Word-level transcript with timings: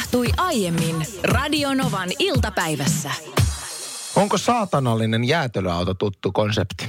tapahtui 0.00 0.26
aiemmin 0.36 1.06
Radionovan 1.22 2.08
iltapäivässä. 2.18 3.10
Onko 4.16 4.38
saatanallinen 4.38 5.24
jäätelöauto 5.24 5.94
tuttu 5.94 6.32
konsepti? 6.32 6.88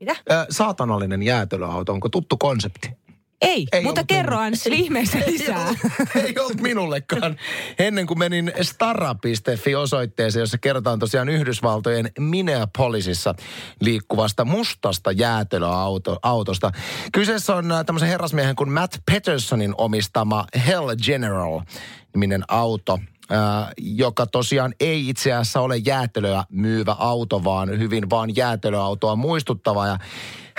Mitä? 0.00 0.12
Ö, 0.12 0.46
saatanallinen 0.50 1.22
jäätelöauto, 1.22 1.92
onko 1.92 2.08
tuttu 2.08 2.36
konsepti? 2.36 2.90
Ei, 3.40 3.66
Ei 3.72 3.82
mutta 3.82 4.04
kerro. 4.04 4.38
Anssi 4.38 4.70
ihmeessä 4.72 5.18
lisää. 5.26 5.68
Ei, 6.16 6.22
ei 6.22 6.34
ollut 6.38 6.60
minullekaan. 6.60 7.36
Ennen 7.78 8.06
kuin 8.06 8.18
menin 8.18 8.52
stara.fi 8.62 9.74
osoitteeseen, 9.74 10.40
jossa 10.40 10.58
kerrotaan 10.58 10.98
tosiaan 10.98 11.28
Yhdysvaltojen 11.28 12.10
Minneapolisissa 12.18 13.34
liikkuvasta 13.80 14.44
mustasta 14.44 15.12
jäätelöautosta. 15.12 16.72
Kyseessä 17.12 17.54
on 17.54 17.72
äh, 17.72 17.84
tämmöisen 17.84 18.08
herrasmiehen 18.08 18.56
kuin 18.56 18.72
Matt 18.72 18.96
Petersonin 19.06 19.74
omistama 19.78 20.46
Hell 20.66 20.96
General-niminen 21.02 22.44
auto 22.48 22.98
äh, 23.32 23.38
joka 23.78 24.26
tosiaan 24.26 24.74
ei 24.80 25.08
itse 25.08 25.32
asiassa 25.32 25.60
ole 25.60 25.76
jäätelöä 25.76 26.44
myyvä 26.48 26.96
auto, 26.98 27.44
vaan 27.44 27.78
hyvin 27.78 28.10
vaan 28.10 28.36
jäätelöautoa 28.36 29.16
muistuttava. 29.16 29.86
Ja 29.86 29.98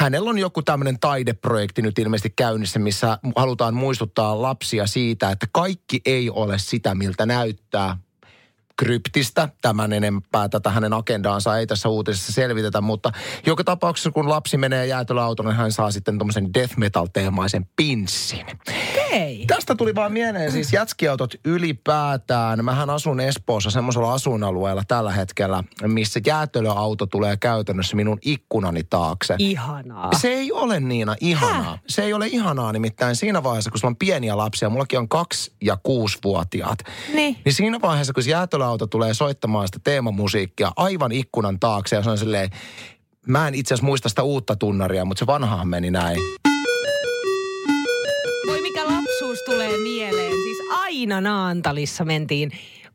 hänellä 0.01 0.29
on 0.29 0.37
joku 0.37 0.61
tämmöinen 0.61 0.99
taideprojekti 0.99 1.81
nyt 1.81 1.99
ilmeisesti 1.99 2.33
käynnissä, 2.35 2.79
missä 2.79 3.17
halutaan 3.35 3.73
muistuttaa 3.73 4.41
lapsia 4.41 4.87
siitä, 4.87 5.31
että 5.31 5.47
kaikki 5.51 6.01
ei 6.05 6.29
ole 6.29 6.59
sitä, 6.59 6.95
miltä 6.95 7.25
näyttää 7.25 7.97
kryptistä. 8.77 9.49
Tämän 9.61 9.93
enempää 9.93 10.49
tätä 10.49 10.69
hänen 10.69 10.93
agendaansa 10.93 11.57
ei 11.57 11.67
tässä 11.67 11.89
uutisessa 11.89 12.31
selvitetä, 12.31 12.81
mutta 12.81 13.11
joka 13.45 13.63
tapauksessa 13.63 14.11
kun 14.11 14.29
lapsi 14.29 14.57
menee 14.57 14.87
jäätelöautoon, 14.87 15.49
niin 15.49 15.57
hän 15.57 15.71
saa 15.71 15.91
sitten 15.91 16.17
tuommoisen 16.17 16.53
death 16.53 16.77
metal-teemaisen 16.77 17.65
pinssin. 17.75 18.45
Ei. 19.11 19.45
Tästä 19.47 19.75
tuli 19.75 19.95
vaan 19.95 20.11
mieleen 20.13 20.51
siis 20.51 20.73
jätskiautot 20.73 21.33
ylipäätään. 21.45 22.65
Mähän 22.65 22.89
asun 22.89 23.19
Espoossa 23.19 23.69
semmoisella 23.69 24.13
asuinalueella 24.13 24.83
tällä 24.87 25.11
hetkellä, 25.11 25.63
missä 25.87 26.19
jäätelöauto 26.25 27.05
tulee 27.05 27.37
käytännössä 27.37 27.95
minun 27.95 28.17
ikkunani 28.21 28.83
taakse. 28.83 29.35
Ihanaa. 29.37 30.09
Se 30.13 30.27
ei 30.27 30.51
ole 30.51 30.79
Niina 30.79 31.15
ihanaa. 31.21 31.77
Se 31.87 32.03
ei 32.03 32.13
ole 32.13 32.27
ihanaa 32.27 32.71
nimittäin 32.71 33.15
siinä 33.15 33.43
vaiheessa, 33.43 33.71
kun 33.71 33.79
sulla 33.79 33.91
on 33.91 33.95
pieniä 33.95 34.37
lapsia. 34.37 34.69
Mullakin 34.69 34.99
on 34.99 35.09
kaksi- 35.09 35.51
ja 35.61 35.77
kuusivuotiaat. 35.83 36.79
Niin. 37.13 37.37
Niin 37.45 37.53
siinä 37.53 37.81
vaiheessa, 37.81 38.13
kun 38.13 38.27
jäätelöauto 38.27 38.87
tulee 38.87 39.13
soittamaan 39.13 39.67
sitä 39.67 39.79
teemamusiikkia 39.83 40.71
aivan 40.75 41.11
ikkunan 41.11 41.59
taakse 41.59 41.95
ja 41.95 42.03
se 42.03 42.09
on 42.09 42.17
silleen, 42.17 42.49
mä 43.27 43.47
en 43.47 43.55
itse 43.55 43.73
asiassa 43.73 43.85
muista 43.85 44.09
sitä 44.09 44.23
uutta 44.23 44.55
tunnaria, 44.55 45.05
mutta 45.05 45.19
se 45.19 45.27
vanhahan 45.27 45.67
meni 45.67 45.91
näin. 45.91 46.17
Lapsuus 49.31 49.55
tulee 49.55 49.77
mieleen. 49.77 50.31
Siis 50.31 50.57
aina 50.71 51.21
Naantalissa 51.21 52.05
mentiin 52.05 52.51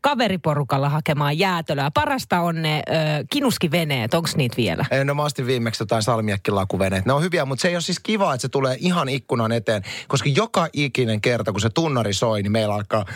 kaveriporukalla 0.07 0.89
hakemaan 0.89 1.39
jäätölöä. 1.39 1.91
Parasta 1.95 2.41
on 2.41 2.63
ne 2.63 2.83
ö, 2.89 2.93
kinuskiveneet. 3.31 4.15
Onko 4.15 4.29
niitä 4.37 4.57
vielä? 4.57 4.85
Ei, 4.91 5.05
No 5.05 5.15
mä 5.15 5.23
ostin 5.23 5.47
viimeksi 5.47 5.83
jotain 5.83 6.03
salmiakkilakuveneet. 6.03 7.07
Ne 7.07 7.13
on 7.13 7.23
hyviä, 7.23 7.45
mutta 7.45 7.63
se 7.63 7.69
ei 7.69 7.75
ole 7.75 7.81
siis 7.81 8.01
kiva, 8.01 8.35
että 8.35 8.43
se 8.43 8.49
tulee 8.49 8.77
ihan 8.81 9.09
ikkunan 9.09 9.53
eteen. 9.53 9.83
Koska 10.09 10.29
joka 10.29 10.69
ikinen 10.73 11.21
kerta, 11.21 11.53
kun 11.53 11.61
se 11.61 11.71
tunnari 11.71 12.13
soi, 12.13 12.43
niin 12.43 12.53
meillä 12.53 12.75
alkaa 12.75 13.05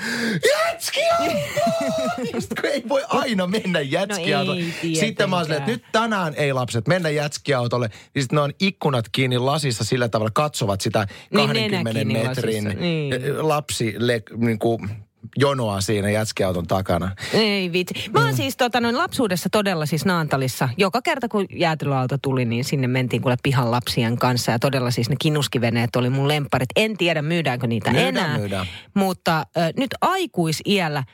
kun 2.61 2.71
ei 2.71 2.85
voi 2.89 3.05
aina 3.09 3.47
mennä 3.47 3.81
jätskiautolle. 3.81 4.63
No 4.63 4.69
ei 4.83 4.95
sitten 4.95 5.31
mä 5.31 5.37
oon 5.37 5.53
että 5.53 5.71
nyt 5.71 5.85
tänään 5.93 6.35
ei 6.37 6.53
lapset 6.53 6.89
mennä 6.89 7.11
jätskiautolle. 7.11 7.89
Niin 8.15 8.23
sitten 8.23 8.37
ne 8.37 8.41
on 8.41 8.53
ikkunat 8.61 9.05
kiinni 9.13 9.39
lasissa 9.39 9.85
sillä 9.85 10.09
tavalla, 10.09 10.31
katsovat 10.35 10.81
sitä 10.81 11.07
Niin, 11.31 11.47
20 11.47 11.93
nenä 11.93 11.93
kiinni 11.93 12.29
metrin 12.29 12.81
niin. 12.81 13.49
lapsi 13.49 13.95
le, 13.99 14.23
niin 14.37 14.59
kuin, 14.59 14.91
jonoa 15.37 15.81
siinä 15.81 16.11
jätskiauton 16.11 16.67
takana. 16.67 17.11
Ei 17.35 17.73
vitsi. 17.73 17.95
Mä 18.13 18.25
oon 18.25 18.37
siis 18.37 18.57
tota, 18.57 18.81
noin 18.81 18.99
lapsuudessa 18.99 19.49
todella 19.53 19.87
siis 19.87 20.05
Naantalissa. 20.05 20.69
Joka 20.77 21.03
kerta 21.03 21.29
kun 21.29 21.47
jäätelöauto 21.51 22.19
tuli, 22.23 22.45
niin 22.45 22.65
sinne 22.65 22.87
mentiin 22.87 23.23
kuule 23.23 23.37
pihan 23.43 23.71
lapsien 23.71 24.17
kanssa. 24.19 24.53
Ja 24.53 24.59
todella 24.59 24.91
siis 24.91 25.11
ne 25.11 25.17
kinuskiveneet 25.21 25.97
oli 25.97 26.11
mun 26.11 26.29
lemparit. 26.29 26.69
En 26.77 26.97
tiedä 26.97 27.23
myydäänkö 27.23 27.67
niitä 27.67 27.91
Myydään, 27.91 28.09
enää. 28.09 28.39
myydään. 28.39 28.67
Mutta 28.95 29.39
äh, 29.39 29.71
nyt 29.77 29.91
aikuisiällä 30.01 31.05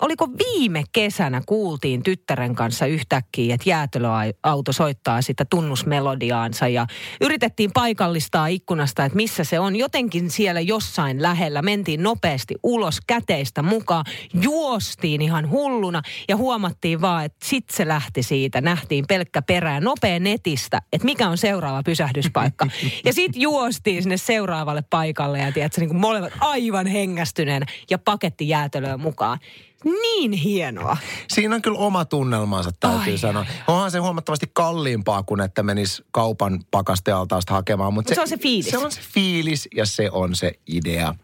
Oliko 0.00 0.28
viime 0.28 0.84
kesänä 0.92 1.42
kuultiin 1.46 2.02
tyttären 2.02 2.54
kanssa 2.54 2.86
yhtäkkiä, 2.86 3.54
että 3.54 3.70
jäätelöauto 3.70 4.72
soittaa 4.72 5.22
sitä 5.22 5.44
tunnusmelodiaansa 5.50 6.68
ja 6.68 6.86
yritettiin 7.20 7.70
paikallistaa 7.74 8.46
ikkunasta, 8.46 9.04
että 9.04 9.16
missä 9.16 9.44
se 9.44 9.60
on. 9.60 9.76
Jotenkin 9.76 10.30
siellä 10.30 10.60
jossain 10.60 11.22
lähellä 11.22 11.62
mentiin 11.62 12.02
nopeasti 12.02 12.54
ulos 12.62 12.98
käteistä 13.06 13.62
mukaan, 13.62 14.04
juostiin 14.42 15.22
ihan 15.22 15.50
hulluna 15.50 16.02
ja 16.28 16.36
huomattiin 16.36 17.00
vaan, 17.00 17.24
että 17.24 17.46
sit 17.48 17.64
se 17.70 17.88
lähti 17.88 18.22
siitä. 18.22 18.60
Nähtiin 18.60 19.04
pelkkä 19.08 19.42
perää 19.42 19.80
nopea 19.80 20.20
netistä, 20.20 20.82
että 20.92 21.04
mikä 21.04 21.28
on 21.28 21.38
seuraava 21.38 21.82
pysähdyspaikka. 21.82 22.66
ja 23.04 23.12
sitten 23.12 23.42
juostiin 23.42 24.02
sinne 24.02 24.16
seuraavalle 24.16 24.82
paikalle 24.90 25.38
ja 25.38 25.52
tiedätkö, 25.52 25.80
niin 25.80 25.88
kuin 25.88 26.00
molemmat 26.00 26.32
aivan 26.40 26.86
hengästyneenä 26.86 27.66
ja 27.90 27.98
paketti 27.98 28.48
jäätelöä 28.48 28.96
mukaan. 28.96 29.38
Niin 29.84 30.32
hienoa. 30.32 30.96
Siinä 31.28 31.54
on 31.54 31.62
kyllä 31.62 31.78
oma 31.78 32.04
tunnelmansa, 32.04 32.70
täytyy 32.80 33.12
Ai, 33.12 33.18
sanoa. 33.18 33.46
Onhan 33.66 33.90
se 33.90 33.98
huomattavasti 33.98 34.46
kalliimpaa 34.52 35.22
kuin 35.22 35.40
että 35.40 35.62
menisi 35.62 36.04
kaupan 36.10 36.60
pakastealtaasta 36.70 37.54
hakemaan. 37.54 37.94
Mutta 37.94 38.10
Mut 38.10 38.14
se 38.14 38.20
on 38.20 38.28
se 38.28 38.36
fiilis. 38.36 38.70
Se 38.70 38.78
on 38.78 38.92
se 38.92 39.00
fiilis 39.14 39.68
ja 39.76 39.86
se 39.86 40.10
on 40.10 40.34
se 40.34 40.52
idea. 40.66 41.14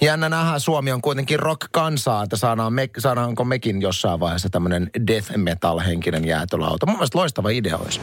Jännä 0.00 0.28
nähdä, 0.28 0.58
Suomi 0.58 0.92
on 0.92 1.02
kuitenkin 1.02 1.38
rock-kansaa, 1.38 2.22
että 2.22 2.36
saadaan 2.36 2.72
me, 2.72 2.90
saadaanko 2.98 3.44
mekin 3.44 3.82
jossain 3.82 4.20
vaiheessa 4.20 4.48
tämmöinen 4.50 4.90
death 5.06 5.36
metal-henkinen 5.36 6.24
jäätelöauto. 6.24 6.86
Mun 6.86 6.96
mielestä 6.96 7.18
loistava 7.18 7.48
idea 7.48 7.76
olisi. 7.76 8.00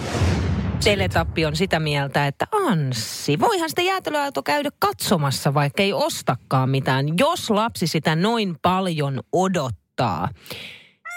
Teletappi 0.83 1.45
on 1.45 1.55
sitä 1.55 1.79
mieltä, 1.79 2.27
että 2.27 2.47
Anssi, 2.51 3.39
voihan 3.39 3.69
sitä 3.69 3.81
jäätelöauto 3.81 4.43
käydä 4.43 4.69
katsomassa, 4.79 5.53
vaikka 5.53 5.83
ei 5.83 5.93
ostakaan 5.93 6.69
mitään, 6.69 7.05
jos 7.17 7.49
lapsi 7.49 7.87
sitä 7.87 8.15
noin 8.15 8.55
paljon 8.61 9.19
odottaa 9.33 9.82
auttaa. 9.93 10.29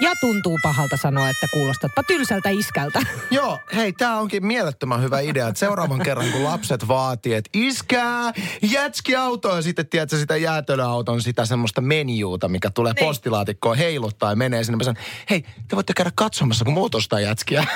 Ja 0.00 0.10
tuntuu 0.20 0.58
pahalta 0.62 0.96
sanoa, 0.96 1.28
että 1.30 1.46
kuulostatpa 1.52 2.02
tylsältä 2.02 2.48
iskältä. 2.50 3.00
Joo, 3.30 3.58
hei, 3.74 3.92
tämä 3.92 4.18
onkin 4.18 4.46
mielettömän 4.46 5.02
hyvä 5.02 5.20
idea, 5.20 5.48
että 5.48 5.58
seuraavan 5.58 5.98
kerran 6.00 6.30
kun 6.32 6.44
lapset 6.44 6.88
vaatii, 6.88 7.34
että 7.34 7.50
iskää, 7.54 8.32
jätski 8.62 9.16
auto 9.16 9.56
ja 9.56 9.62
sitten 9.62 9.86
tiedätkö 9.88 10.18
sitä 10.18 10.36
jäätelöauton 10.36 11.22
sitä 11.22 11.44
semmoista 11.44 11.80
menjuuta, 11.80 12.48
mikä 12.48 12.70
tulee 12.70 12.92
Niin. 12.92 13.06
postilaatikkoon 13.06 13.76
heiluttaa 13.76 14.30
ja 14.30 14.36
menee 14.36 14.64
sinne. 14.64 14.76
Mä 14.76 14.84
sanon, 14.84 15.02
hei, 15.30 15.44
te 15.68 15.76
voitte 15.76 15.92
käydä 15.96 16.10
katsomassa, 16.14 16.64
kun 16.64 16.74
muut 16.74 16.94
ostaa 16.94 17.20
jätskiä. 17.20 17.64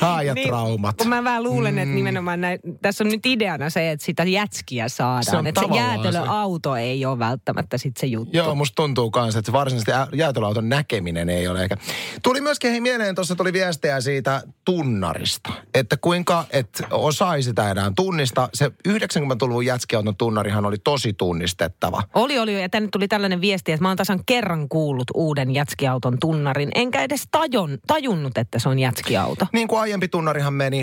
Haa, 0.00 0.22
ja 0.22 0.34
traumat. 0.46 0.96
Kun 0.96 1.08
mä 1.08 1.24
vähän 1.24 1.42
luulen, 1.42 1.78
että 1.78 1.94
nimenomaan 1.94 2.40
näin, 2.40 2.58
tässä 2.82 3.04
on 3.04 3.10
nyt 3.10 3.26
ideana 3.26 3.70
se, 3.70 3.90
että 3.90 4.06
sitä 4.06 4.24
jätskiä 4.24 4.88
saadaan. 4.88 5.24
Se 5.44 5.48
että 5.48 5.60
se 5.60 5.76
jäätelöauto 5.76 6.76
ei 6.76 7.04
ole 7.06 7.18
välttämättä 7.18 7.78
sit 7.78 7.96
se 7.96 8.06
juttu. 8.06 8.36
Joo, 8.36 8.54
musta 8.54 8.74
tuntuu 8.74 9.10
kanssa, 9.10 9.38
että 9.38 9.52
varsinaisesti 9.72 10.16
jäätelöauton 10.18 10.68
näkeminen 10.68 11.28
ei 11.28 11.48
ole. 11.48 11.62
Eikä. 11.62 11.76
Tuli 12.22 12.40
myöskin 12.40 12.70
hei, 12.70 12.80
mieleen, 12.80 13.14
tuossa 13.14 13.36
tuli 13.36 13.52
viestejä 13.52 14.00
siitä 14.00 14.42
tunnarista. 14.64 15.52
Että 15.74 15.96
kuinka 15.96 16.44
et 16.50 16.82
osaisi 16.90 17.48
sitä 17.48 17.70
enää 17.70 17.92
tunnista. 17.96 18.48
Se 18.54 18.70
90-luvun 18.88 19.66
jätskiauton 19.66 20.16
tunnarihan 20.16 20.66
oli 20.66 20.78
tosi 20.78 21.12
tunnistettava. 21.12 22.02
Oli, 22.14 22.38
oli. 22.38 22.62
Ja 22.62 22.68
tänne 22.68 22.88
tuli 22.92 23.08
tällainen 23.08 23.40
viesti, 23.40 23.72
että 23.72 23.82
mä 23.84 23.88
oon 23.88 23.96
tasan 23.96 24.20
kerran 24.26 24.68
kuullut 24.68 25.10
uuden 25.14 25.54
jätskiauton 25.54 26.16
tunnarin. 26.20 26.70
Enkä 26.74 27.02
edes 27.02 27.22
tajon, 27.30 27.78
tajunnut, 27.86 28.38
että 28.38 28.58
se 28.58 28.68
on 28.68 28.78
jätskiauto. 28.78 29.46
Niin 29.52 29.68
kuin 29.68 29.80
aiempi 29.80 30.08
tunnarihan 30.08 30.54
meni, 30.54 30.76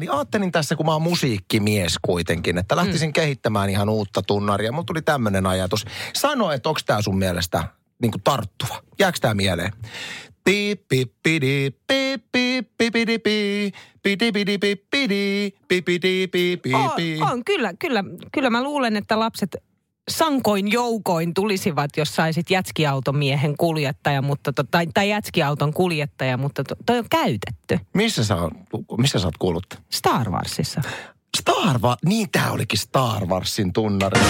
niin 0.00 0.10
ajattelin 0.10 0.52
tässä, 0.52 0.76
kun 0.76 0.86
mä 0.86 0.92
oon 0.92 1.02
musiikkimies 1.02 1.94
kuitenkin, 2.02 2.58
että 2.58 2.76
lähtisin 2.76 3.08
mm. 3.08 3.12
kehittämään 3.12 3.70
ihan 3.70 3.88
uutta 3.88 4.22
tunnaria. 4.22 4.72
Mulla 4.72 4.84
tuli 4.84 5.02
tämmöinen 5.02 5.46
ajatus. 5.46 5.69
Sano, 6.14 6.52
että 6.52 6.68
onko 6.68 6.80
tämä 6.86 7.02
sun 7.02 7.18
mielestä 7.18 7.64
niin 8.02 8.10
kuin 8.10 8.22
tarttuva? 8.22 8.82
Jääkö 8.98 9.18
tämä 9.20 9.34
mieleen? 9.34 9.72
On, 17.22 17.32
on 17.32 17.44
kyllä, 17.44 17.74
kyllä, 17.78 18.04
kyllä 18.32 18.50
mä 18.50 18.62
luulen, 18.62 18.96
että 18.96 19.18
lapset 19.18 19.56
sankoin 20.10 20.72
joukoin 20.72 21.34
tulisivat, 21.34 21.90
jos 21.96 22.16
saisit 22.16 22.50
jätskiautomiehen 22.50 23.56
kuljettaja, 23.56 24.22
mutta 24.22 24.52
to, 24.52 24.64
tai, 24.70 24.86
tai 24.94 25.08
jätskiauton 25.08 25.72
kuljettaja, 25.72 26.36
mutta 26.36 26.64
to, 26.64 26.74
toi 26.86 26.98
on 26.98 27.06
käytetty. 27.10 27.78
Missä 27.94 28.24
sä, 28.24 28.36
missä 28.98 29.18
sä 29.18 29.26
oot 29.26 29.38
kuullut? 29.38 29.66
Star 29.90 30.30
Warsissa. 30.30 30.80
Star 31.36 31.78
Wars, 31.78 31.98
niin 32.04 32.30
tää 32.30 32.50
olikin 32.52 32.78
Star 32.78 33.26
Warsin 33.26 33.72
tunnari. 33.72 34.20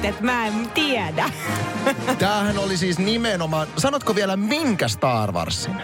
Ajattelit, 0.00 0.04
että 0.04 0.24
mä 0.24 0.46
en 0.46 0.70
tiedä. 0.70 1.30
Tämähän 2.18 2.58
oli 2.58 2.76
siis 2.76 2.98
nimenomaan, 2.98 3.68
sanotko 3.76 4.14
vielä 4.14 4.36
minkä 4.36 4.88
Star 4.88 5.32
Warsin? 5.32 5.76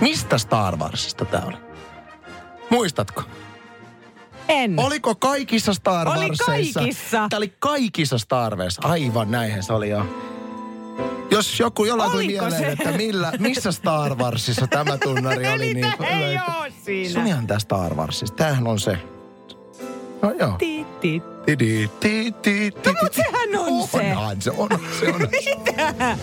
Mistä 0.00 0.38
Star 0.38 0.76
Warsista 0.76 1.24
tämä 1.24 1.44
oli? 1.46 1.56
Muistatko? 2.70 3.22
En. 4.48 4.74
Oliko 4.78 5.14
kaikissa 5.14 5.74
Star 5.74 6.08
Oli 6.08 6.18
Warsissa? 6.18 6.44
kaikissa. 6.44 7.26
Tämä 7.30 7.38
oli 7.38 7.52
kaikissa 7.58 8.18
Star 8.18 8.56
Wars. 8.56 8.78
Aivan 8.82 9.30
näinhän 9.30 9.62
se 9.62 9.72
oli 9.72 9.88
jo. 9.90 10.06
Jos 11.30 11.60
joku 11.60 11.84
jollain 11.84 12.10
tuli 12.10 12.26
mieleen, 12.26 12.52
se? 12.52 12.72
että 12.72 12.92
millä, 12.92 13.32
missä 13.38 13.72
Star 13.72 14.14
Warsissa 14.14 14.66
tämä 14.66 14.98
tunnari 14.98 15.48
oli. 15.54 15.64
Eli 15.70 15.74
niin 15.74 15.86
ei 16.02 16.36
oo 16.36 16.66
siinä. 16.84 17.12
Se 17.12 17.18
on 17.18 17.26
ihan 17.26 17.46
tää 17.46 17.58
Star 17.58 17.94
Warsissa. 17.94 18.34
Tämähän 18.34 18.66
on 18.66 18.80
se. 18.80 18.98
No 20.22 20.30
joo. 20.30 20.52
Ti, 20.58 20.86
ti. 21.00 21.22
Ti, 21.46 21.56
ti, 22.00 22.34
ti, 22.42 22.72
No, 22.86 22.92
mut 23.02 23.12
sehän 23.12 23.58
on 23.58 23.88
se. 23.88 23.98
Onhan 23.98 24.42
se, 24.42 24.50
on 24.50 24.68
se. 25.00 25.12
On. 25.12 25.20
Mitä? 25.30 26.18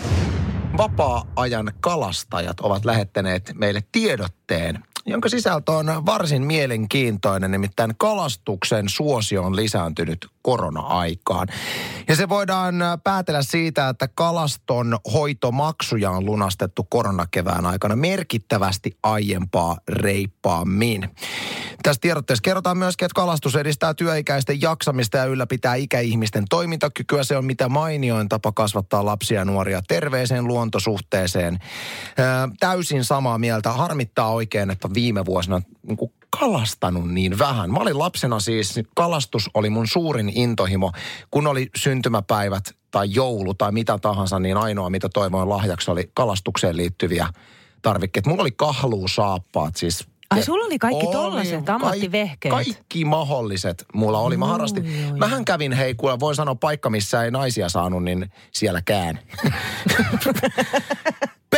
Vapaa-ajan 0.78 1.72
kalastajat 1.80 2.60
ovat 2.60 2.86
lähettäneet 2.86 3.52
meille 3.56 3.84
tiedotteen, 3.92 4.84
jonka 5.06 5.30
sisältö 5.30 5.72
on 5.72 6.06
varsin 6.06 6.44
mielenkiintoinen, 6.44 7.52
nimittäin 7.52 7.94
kalastuksen 7.98 8.90
suosio 8.90 9.44
on 9.44 9.56
lisääntynyt 9.56 10.28
korona-aikaan. 10.50 11.48
Ja 12.08 12.16
se 12.16 12.30
voidaan 12.30 12.82
äh, 12.82 12.98
päätellä 13.04 13.42
siitä, 13.42 13.90
että 13.90 14.08
kalaston 14.08 14.98
hoitomaksuja 15.14 16.12
on 16.12 16.26
lunastettu 16.26 16.84
koronakevään 16.84 17.66
aikana 17.66 17.96
merkittävästi 17.96 18.98
aiempaa 19.04 19.78
reippaammin. 19.90 21.10
Tässä 21.84 22.02
tiedotteessa 22.02 22.42
kerrotaan 22.42 22.78
myöskin, 22.78 23.06
että 23.06 23.16
kalastus 23.16 23.56
edistää 23.56 23.94
työikäisten 23.94 24.62
jaksamista 24.62 25.18
ja 25.18 25.26
ylläpitää 25.26 25.76
ikäihmisten 25.76 26.46
toimintakykyä. 26.50 27.24
Se 27.24 27.38
on 27.38 27.46
mitä 27.46 27.70
mainioin 27.70 28.30
tapa 28.30 28.52
kasvattaa 28.52 29.06
lapsia 29.06 29.40
ja 29.40 29.46
nuoria 29.46 29.82
terveeseen 29.88 30.48
luontosuhteeseen. 30.48 31.60
Ö, 32.20 32.24
täysin 32.60 33.04
samaa 33.04 33.38
mieltä. 33.38 33.72
Harmittaa 33.72 34.30
oikein, 34.30 34.70
että 34.70 34.90
viime 34.94 35.26
vuosina 35.26 35.62
niin 35.88 35.98
kalastanut 36.40 37.12
niin 37.12 37.40
vähän. 37.40 37.72
Mä 37.72 37.80
olin 37.80 38.00
lapsena 38.00 38.40
siis, 38.40 38.80
kalastus 38.96 39.50
oli 39.54 39.70
mun 39.70 39.88
suurin 39.88 40.32
intohimo. 40.36 40.92
Kun 41.32 41.48
oli 41.48 41.70
syntymäpäivät 41.76 42.64
tai 42.92 43.08
joulu 43.12 43.54
tai 43.54 43.72
mitä 43.72 43.98
tahansa, 44.02 44.40
niin 44.40 44.58
ainoa 44.58 44.90
mitä 44.90 45.10
toivoin 45.14 45.50
lahjaksi 45.50 45.92
oli 45.92 46.12
kalastukseen 46.14 46.78
liittyviä 46.78 47.28
tarvikkeita. 47.82 48.30
Mulla 48.30 48.42
oli 48.42 48.52
kahluusaappaat, 48.52 49.76
siis 49.76 50.08
Ai 50.30 50.44
sulla 50.44 50.66
oli 50.66 50.80
kaikki 50.80 51.08
tollaset 51.12 51.70
ammattivehkeet. 51.70 52.54
Kaikki 52.54 53.06
mahdolliset 53.06 53.86
mulla 53.94 54.20
oli. 54.20 54.38
Mä 54.38 54.46
Joo, 54.46 54.52
harrastin. 54.52 55.08
joo, 55.08 55.18
Mähän 55.18 55.46
kävin, 55.46 55.72
hei, 55.72 55.96
kuule, 55.96 56.20
voin 56.20 56.36
sanoa 56.36 56.56
paikka, 56.56 56.90
missä 56.90 57.24
ei 57.24 57.32
naisia 57.32 57.70
saanut, 57.70 58.04
niin 58.04 58.32
sielläkään. 58.52 59.20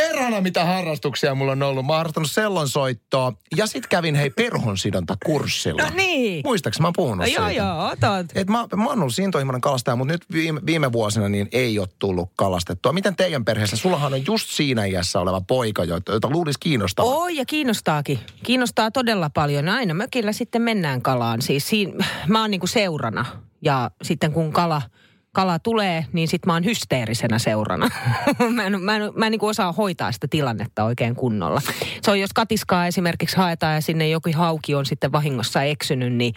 Perhana 0.08 0.40
mitä 0.40 0.64
harrastuksia 0.64 1.34
mulla 1.34 1.52
on 1.52 1.62
ollut. 1.62 1.86
Mä 1.86 1.92
oon 1.92 1.96
harrastanut 1.96 2.30
sellonsoittoa 2.30 3.32
ja 3.56 3.66
sit 3.66 3.86
kävin, 3.86 4.14
hei, 4.14 4.30
perhonsidontakurssilla. 4.30 5.82
No 5.82 5.90
niin. 5.96 6.42
Muistaaks 6.44 6.80
mä 6.80 6.86
oon 6.86 6.92
puhunut 6.96 7.18
No 7.18 7.24
joo, 7.24 7.48
siitä? 7.48 7.62
joo, 7.64 7.86
otot. 7.86 8.26
Et 8.34 8.48
mä, 8.48 8.66
mä 8.76 8.86
oon 8.86 9.00
ollut 9.00 9.18
intohimoinen 9.18 9.60
kalastaja, 9.60 9.96
mutta 9.96 10.12
nyt 10.14 10.24
viime, 10.32 10.60
viime 10.66 10.92
vuosina 10.92 11.28
niin 11.28 11.48
ei 11.52 11.78
ole 11.78 11.88
tullut 11.98 12.30
kalastettua. 12.36 12.92
Miten 12.92 13.16
teidän 13.16 13.44
perheessä? 13.44 13.76
Sullahan 13.76 14.12
on 14.12 14.26
just 14.26 14.48
siinä 14.50 14.84
iässä 14.84 15.20
oleva 15.20 15.40
poika, 15.40 15.84
jota, 15.84 16.12
jota 16.12 16.30
luulisi 16.30 16.58
kiinnostavan. 16.60 17.14
Oi 17.14 17.36
ja 17.36 17.44
kiinnostaakin. 17.44 18.18
Kiinnostaa 18.42 18.90
todella 18.90 19.30
paljon. 19.30 19.68
Aina 19.68 19.94
mökillä 19.94 20.32
sitten 20.32 20.62
mennään 20.62 21.02
kalaan. 21.02 21.42
Siis 21.42 21.68
siinä, 21.68 22.04
mä 22.28 22.40
oon 22.40 22.50
niinku 22.50 22.66
seurana. 22.66 23.24
Ja 23.64 23.90
sitten 24.02 24.32
kun 24.32 24.52
kala, 24.52 24.82
kala 25.32 25.58
tulee, 25.58 26.06
niin 26.12 26.28
sitten 26.28 26.48
mä 26.48 26.52
oon 26.52 26.64
hysteerisenä 26.64 27.38
seurana. 27.38 27.88
mä 28.54 28.66
en, 28.66 28.82
mä 28.82 28.96
en, 28.96 29.12
mä 29.14 29.26
en 29.26 29.30
niinku 29.30 29.46
osaa 29.46 29.72
hoitaa 29.72 30.12
sitä 30.12 30.28
tilannetta 30.30 30.84
oikein 30.84 31.14
kunnolla. 31.14 31.60
Se 32.02 32.10
on, 32.10 32.20
jos 32.20 32.32
katiskaa 32.32 32.86
esimerkiksi 32.86 33.36
haetaan 33.36 33.74
ja 33.74 33.80
sinne 33.80 34.08
joku 34.08 34.30
hauki 34.34 34.74
on 34.74 34.86
sitten 34.86 35.12
vahingossa 35.12 35.62
eksynyt, 35.62 36.12
niin 36.12 36.34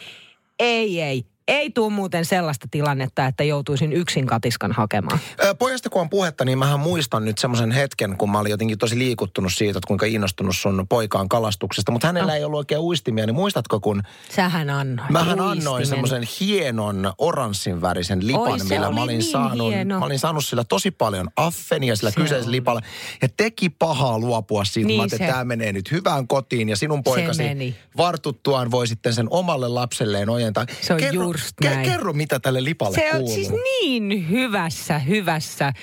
ei, 0.59 1.01
ei. 1.01 1.25
Ei 1.47 1.69
tuu 1.69 1.89
muuten 1.89 2.25
sellaista 2.25 2.67
tilannetta, 2.71 3.25
että 3.25 3.43
joutuisin 3.43 3.93
yksin 3.93 4.25
katiskan 4.25 4.71
hakemaan. 4.71 5.19
Pojasta 5.59 5.89
kun 5.89 6.01
on 6.01 6.09
puhetta, 6.09 6.45
niin 6.45 6.57
mähän 6.57 6.79
muistan 6.79 7.25
nyt 7.25 7.37
semmoisen 7.37 7.71
hetken, 7.71 8.17
kun 8.17 8.31
mä 8.31 8.39
olin 8.39 8.49
jotenkin 8.49 8.77
tosi 8.77 8.97
liikuttunut 8.99 9.53
siitä, 9.53 9.77
että 9.79 9.87
kuinka 9.87 10.05
innostunut 10.05 10.55
sun 10.55 10.85
poikaan 10.89 11.29
kalastuksesta. 11.29 11.91
Mutta 11.91 12.07
hänellä 12.07 12.31
No. 12.31 12.37
ei 12.37 12.43
ollut 12.43 12.57
oikein 12.57 12.81
uistimia, 12.81 13.25
niin 13.25 13.35
muistatko, 13.35 13.79
kun 13.79 14.03
Sähän 14.35 14.69
annoit 14.69 15.09
Mähän 15.09 15.39
annoin 15.39 15.51
uistimen. 15.67 15.85
semmoisen 15.85 16.23
hienon 16.39 17.13
oranssin 17.17 17.81
värisen 17.81 18.27
lipan, 18.27 18.41
Oi, 18.41 18.57
millä 18.69 18.91
mä 18.91 19.01
olin, 19.03 19.07
niin 19.07 19.23
saanut, 19.31 19.71
hieno. 19.73 19.99
mä 19.99 20.05
olin 20.05 20.19
saanut 20.19 20.45
sillä 20.45 20.63
tosi 20.63 20.91
paljon 20.91 21.29
affenia 21.35 21.95
sillä 21.95 22.09
Se 22.11 22.15
kyseisellä 22.15 22.49
oli. 22.49 22.51
lipalla. 22.51 22.81
Ja 23.21 23.27
teki 23.37 23.69
pahaa 23.69 24.19
luopua 24.19 24.65
siitä. 24.65 24.87
Niin 24.87 24.99
mä 25.01 25.05
että 25.05 25.17
tämä 25.27 25.43
menee 25.43 25.73
nyt 25.73 25.91
hyvään 25.91 26.27
kotiin 26.27 26.69
ja 26.69 26.75
sinun 26.77 27.03
poikasi 27.03 27.75
vartuttuaan 27.97 28.71
voi 28.71 28.87
sitten 28.87 29.13
sen 29.13 29.27
omalle 29.29 29.67
lapselleen 29.67 30.29
ojentaa. 30.29 30.65
Se 30.81 30.93
on 30.93 30.99
kerro, 30.99 31.34
just 31.43 31.55
ke- 31.65 31.69
näin. 31.69 31.89
kerro, 31.89 32.13
mitä 32.13 32.39
tälle 32.39 32.63
lipalle 32.63 32.95
Se 32.95 33.05
on 33.13 33.17
kuuluu. 33.17 33.35
siis 33.35 33.49
niin 33.49 34.29
hyvässä, 34.29 34.99
hyvässä 34.99 35.73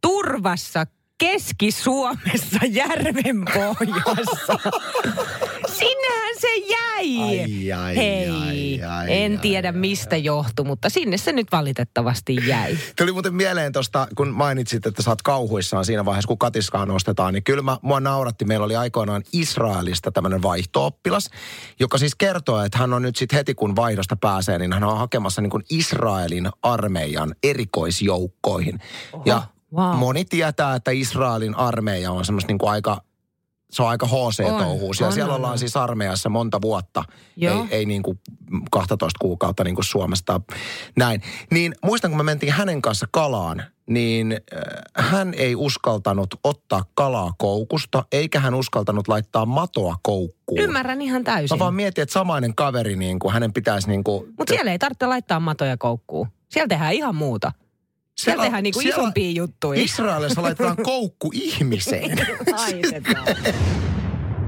turvassa 0.00 0.86
Keski-Suomessa 1.18 2.60
järven 2.68 3.44
pohjassa. 3.54 4.70
Sinnehän 5.78 6.34
se 6.40 6.48
jäi. 6.56 7.18
Ai, 7.22 7.72
ai, 7.72 7.96
Hei, 7.96 8.28
ai, 8.28 8.82
ai, 8.82 9.06
en 9.08 9.32
ai, 9.32 9.38
tiedä 9.38 9.72
mistä 9.72 10.16
johtui, 10.16 10.64
mutta 10.64 10.90
sinne 10.90 11.16
se 11.16 11.32
nyt 11.32 11.46
valitettavasti 11.52 12.38
jäi. 12.46 12.78
Tuli 12.96 13.12
muuten 13.12 13.34
mieleen 13.34 13.72
tuosta, 13.72 14.08
kun 14.16 14.28
mainitsit, 14.28 14.86
että 14.86 15.02
oot 15.06 15.22
kauhuissaan 15.22 15.84
siinä 15.84 16.04
vaiheessa, 16.04 16.28
kun 16.28 16.38
katiskaa 16.38 16.86
nostetaan, 16.86 17.34
niin 17.34 17.44
kyllä 17.44 17.62
mä, 17.62 17.78
mua 17.82 18.00
nauratti. 18.00 18.44
Meillä 18.44 18.64
oli 18.64 18.76
aikoinaan 18.76 19.22
Israelista 19.32 20.12
tämmöinen 20.12 20.42
vaihtooppilas, 20.42 21.30
joka 21.80 21.98
siis 21.98 22.14
kertoo, 22.14 22.62
että 22.62 22.78
hän 22.78 22.92
on 22.92 23.02
nyt 23.02 23.16
sitten 23.16 23.36
heti 23.36 23.54
kun 23.54 23.76
vaihdosta 23.76 24.16
pääsee, 24.16 24.58
niin 24.58 24.72
hän 24.72 24.84
on 24.84 24.98
hakemassa 24.98 25.42
niin 25.42 25.50
kuin 25.50 25.64
Israelin 25.70 26.48
armeijan 26.62 27.34
erikoisjoukkoihin. 27.42 28.80
Oho, 29.12 29.22
ja 29.26 29.42
wow. 29.74 29.96
moni 29.96 30.24
tietää, 30.24 30.74
että 30.74 30.90
Israelin 30.90 31.54
armeija 31.54 32.12
on 32.12 32.24
semmoista 32.24 32.48
niin 32.48 32.58
kuin 32.58 32.70
aika 32.70 33.00
se 33.74 33.82
on 33.82 33.88
aika 33.88 34.06
HC-touhuus. 34.06 35.00
Ja 35.00 35.06
On, 35.06 35.12
siellä 35.12 35.32
on, 35.32 35.36
ollaan 35.36 35.58
siis 35.58 35.76
armeijassa 35.76 36.28
monta 36.28 36.62
vuotta. 36.62 37.04
Joo. 37.36 37.66
Ei, 37.70 37.78
ei 37.78 37.86
niin 37.86 38.02
kuin 38.02 38.20
12 38.70 39.18
kuukautta 39.20 39.64
niin 39.64 39.74
kuin 39.74 39.84
Suomesta. 39.84 40.40
Näin. 40.96 41.22
Niin 41.50 41.74
muistan, 41.82 42.10
kun 42.10 42.18
me 42.18 42.22
mentiin 42.22 42.52
hänen 42.52 42.82
kanssa 42.82 43.06
kalaan, 43.10 43.62
niin 43.86 44.32
äh, 44.32 45.10
hän 45.10 45.34
ei 45.34 45.54
uskaltanut 45.54 46.34
ottaa 46.44 46.84
kalaa 46.94 47.32
koukusta, 47.38 48.04
eikä 48.12 48.40
hän 48.40 48.54
uskaltanut 48.54 49.08
laittaa 49.08 49.46
matoa 49.46 49.96
koukkuun. 50.02 50.60
Ymmärrän 50.60 51.02
ihan 51.02 51.24
täysin. 51.24 51.58
Mä 51.58 51.58
vaan 51.58 51.74
mietin, 51.74 52.02
että 52.02 52.12
samainen 52.12 52.54
kaveri, 52.54 52.96
niin 52.96 53.18
kuin, 53.18 53.34
hänen 53.34 53.52
pitäisi 53.52 53.88
niin 53.88 54.04
kuin... 54.04 54.34
Mutta 54.38 54.54
siellä 54.54 54.72
ei 54.72 54.78
tarvitse 54.78 55.06
laittaa 55.06 55.40
matoja 55.40 55.76
koukkuun. 55.76 56.28
Siellä 56.48 56.68
tehdään 56.68 56.92
ihan 56.92 57.14
muuta. 57.14 57.52
Siellä 58.18 58.42
tehdään 58.42 58.62
niinku 58.62 58.80
siellä- 58.80 59.00
isompia 59.02 59.30
juttuja. 59.30 59.82
Israelissa 59.82 60.42
laitetaan 60.42 60.76
koukku 60.92 61.30
ihmiseen. 61.34 62.18
Laitetaan. 62.52 63.26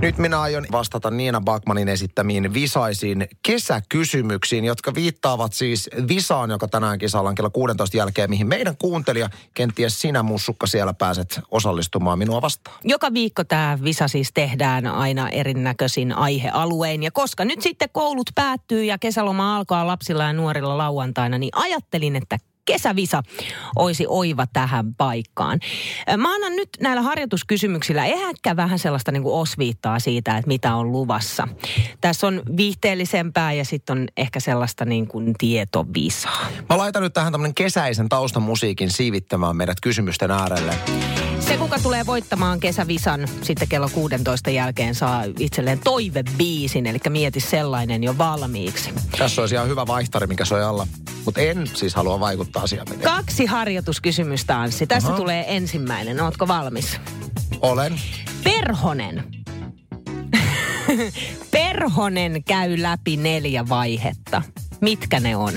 Nyt 0.03 0.19
minä 0.19 0.41
aion 0.41 0.67
vastata 0.73 1.11
Niina 1.11 1.41
Bakmanin 1.41 1.89
esittämiin 1.89 2.55
visaisiin 2.55 3.29
kesäkysymyksiin, 3.47 4.65
jotka 4.65 4.95
viittaavat 4.95 5.53
siis 5.53 5.91
visaan, 6.09 6.51
joka 6.51 6.69
tänään 6.69 6.99
kisalla 6.99 7.29
on 7.29 7.35
kello 7.35 7.51
16 7.51 7.97
jälkeen, 7.97 8.31
mihin 8.31 8.47
meidän 8.47 8.77
kuuntelija, 8.77 9.31
kenties 9.55 10.01
sinä 10.01 10.23
mussukka 10.23 10.67
siellä 10.67 10.95
pääset 10.95 11.41
osallistumaan 11.51 12.19
minua 12.19 12.43
vastaan. 12.43 12.77
Joka 12.85 13.15
viikko 13.15 13.45
tämä 13.45 13.79
visa 13.85 14.09
siis 14.09 14.31
tehdään 14.35 14.87
aina 14.87 15.29
erinäköisin 15.29 16.13
aihealuein. 16.13 17.03
Ja 17.03 17.11
koska 17.11 17.45
nyt 17.45 17.63
sitten 17.63 17.89
koulut 17.93 18.31
päättyy 18.35 18.85
ja 18.85 18.99
kesäloma 18.99 19.57
alkaa 19.57 19.87
lapsilla 19.87 20.25
ja 20.25 20.33
nuorilla 20.33 20.79
lauantaina, 20.79 21.39
niin 21.39 21.51
ajattelin, 21.55 22.17
että 22.17 22.39
kesävisa 22.67 23.23
olisi 23.77 24.07
oiva 24.09 24.47
tähän 24.53 24.95
paikkaan. 24.95 25.61
Mä 26.17 26.35
annan 26.35 26.57
nyt 26.57 26.69
näillä 26.81 27.03
harjoituskysymyksillä 27.03 28.07
ehäkkä 28.07 28.57
vähän 28.57 28.79
sellaista 28.79 29.13
niin 29.13 29.23
kuin 29.23 29.35
osviittaa 29.35 29.99
siitä, 29.99 30.39
että 30.39 30.49
mitä 30.49 30.75
on 30.75 30.93
luvassa. 30.93 31.49
Tässä 32.01 32.27
on 32.27 32.43
viihteellisempää 32.57 33.53
ja 33.53 33.65
sitten 33.65 33.99
on 33.99 34.09
ehkä 34.17 34.41
sellaista 34.41 34.85
niin 34.85 35.09
kuin 35.09 35.35
tietovisaa. 35.39 36.47
Mä 36.69 36.79
laitan 36.79 37.03
nyt 37.03 37.13
tähän 37.13 37.33
tämmönen 37.33 37.55
kesäisen 37.55 38.09
taustamusiikin 38.09 38.91
siivittämään 38.91 39.57
meidät 39.57 39.81
kysymysten 39.81 40.31
äärelle. 40.31 40.75
Se, 41.49 41.57
kuka 41.57 41.79
tulee 41.79 42.07
voittamaan 42.07 42.61
kesävisan 42.61 43.29
sitten 43.43 43.69
kello 43.69 43.89
16 43.89 44.51
jälkeen, 44.51 44.95
saa 44.95 45.23
itselleen 45.39 45.81
toivebiisin, 45.85 46.87
eli 46.87 46.99
mieti 47.09 47.41
sellainen 47.41 48.05
jo 48.05 48.19
valmiiksi. 48.19 48.91
Tässä 49.19 49.41
olisi 49.41 49.55
ihan 49.55 49.69
hyvä 49.69 49.87
vaihtari, 49.87 50.27
mikä 50.27 50.45
soi 50.45 50.65
alla. 50.65 50.87
Mutta 51.25 51.41
en 51.41 51.67
siis 51.75 51.95
halua 51.95 52.21
vaikuttaa 52.21 52.63
asiaan. 52.63 52.87
Kaksi 53.03 53.47
harjoituskysymystä, 53.47 54.61
Anssi. 54.61 54.87
Tässä 54.87 55.09
Aha. 55.09 55.17
tulee 55.17 55.57
ensimmäinen. 55.57 56.21
Ootko 56.21 56.49
valmis? 56.49 57.01
Olen. 57.61 58.01
Perhonen. 58.45 59.25
Perhonen 61.51 62.45
käy 62.45 62.83
läpi 62.83 63.17
neljä 63.17 63.69
vaihetta. 63.69 64.43
Mitkä 64.81 65.21
ne 65.21 65.37
on? 65.37 65.53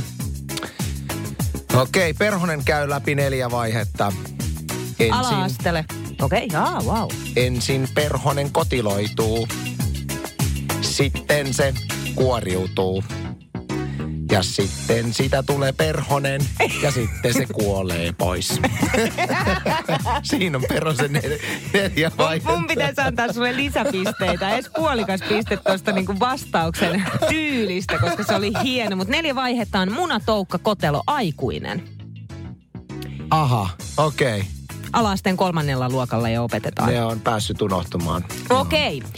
Okei, 1.73 2.13
Perhonen 2.13 2.65
käy 2.65 2.89
läpi 2.89 3.15
neljä 3.15 3.51
vaihetta. 3.51 4.13
Ensin, 4.99 5.13
Ala-astele. 5.13 5.85
Okei, 6.21 6.45
okay, 6.45 6.59
jaa, 6.59 6.81
wow. 6.85 7.09
ensin 7.35 7.87
Perhonen 7.93 8.51
kotiloituu. 8.51 9.47
Sitten 10.81 11.53
se 11.53 11.73
kuoriutuu. 12.15 13.03
Ja 14.31 14.43
sitten 14.43 15.13
sitä 15.13 15.43
tulee 15.43 15.71
perhonen 15.71 16.41
ja 16.81 16.91
sitten 16.91 17.33
se 17.33 17.45
kuolee 17.45 18.13
pois. 18.17 18.47
Siinä 20.23 20.57
on 20.57 20.63
perhosen 20.69 21.11
nel- 21.11 21.45
neljä 21.73 22.11
vaihetta. 22.17 22.51
Mun 22.51 22.67
pitäisi 22.67 23.01
antaa 23.01 23.33
sulle 23.33 23.55
lisäpisteitä. 23.55 24.49
Edes 24.49 24.69
puolikas 24.75 25.21
piste 25.29 25.57
tuosta 25.57 25.91
niinku 25.91 26.19
vastauksen 26.19 27.03
tyylistä, 27.29 27.97
koska 27.97 28.23
se 28.23 28.35
oli 28.35 28.51
hieno. 28.63 28.95
Mutta 28.95 29.11
neljä 29.11 29.35
vaihetta 29.35 29.79
on 29.79 29.91
muna, 29.91 30.19
toukka, 30.19 30.57
kotelo, 30.57 31.03
aikuinen. 31.07 31.83
Aha, 33.29 33.69
okei. 33.97 34.39
Okay. 34.39 34.58
Alasteen 34.93 35.37
kolmannella 35.37 35.89
luokalla 35.89 36.29
jo 36.29 36.43
opetetaan. 36.43 36.89
Ne 36.89 37.03
on 37.03 37.19
päässyt 37.19 37.61
unohtumaan. 37.61 38.25
Okei. 38.49 38.97
Okay. 38.97 39.09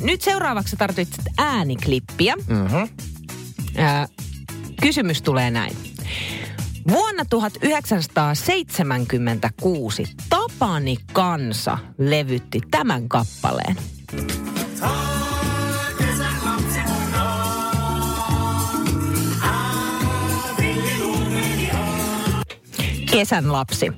Nyt 0.00 0.22
seuraavaksi 0.22 0.76
tarvitset 0.76 1.24
ääniklippiä. 1.38 2.34
Mhm. 2.36 2.76
Ö, 2.76 2.88
Kysymys 4.82 5.22
tulee 5.22 5.50
näin. 5.50 5.76
Vuonna 6.90 7.24
1976 7.30 10.04
Tapani 10.28 10.96
Kansa 11.12 11.78
levytti 11.98 12.60
tämän 12.70 13.08
kappaleen. 13.08 13.76
Kesän 23.10 23.52
lapsi. 23.52 23.92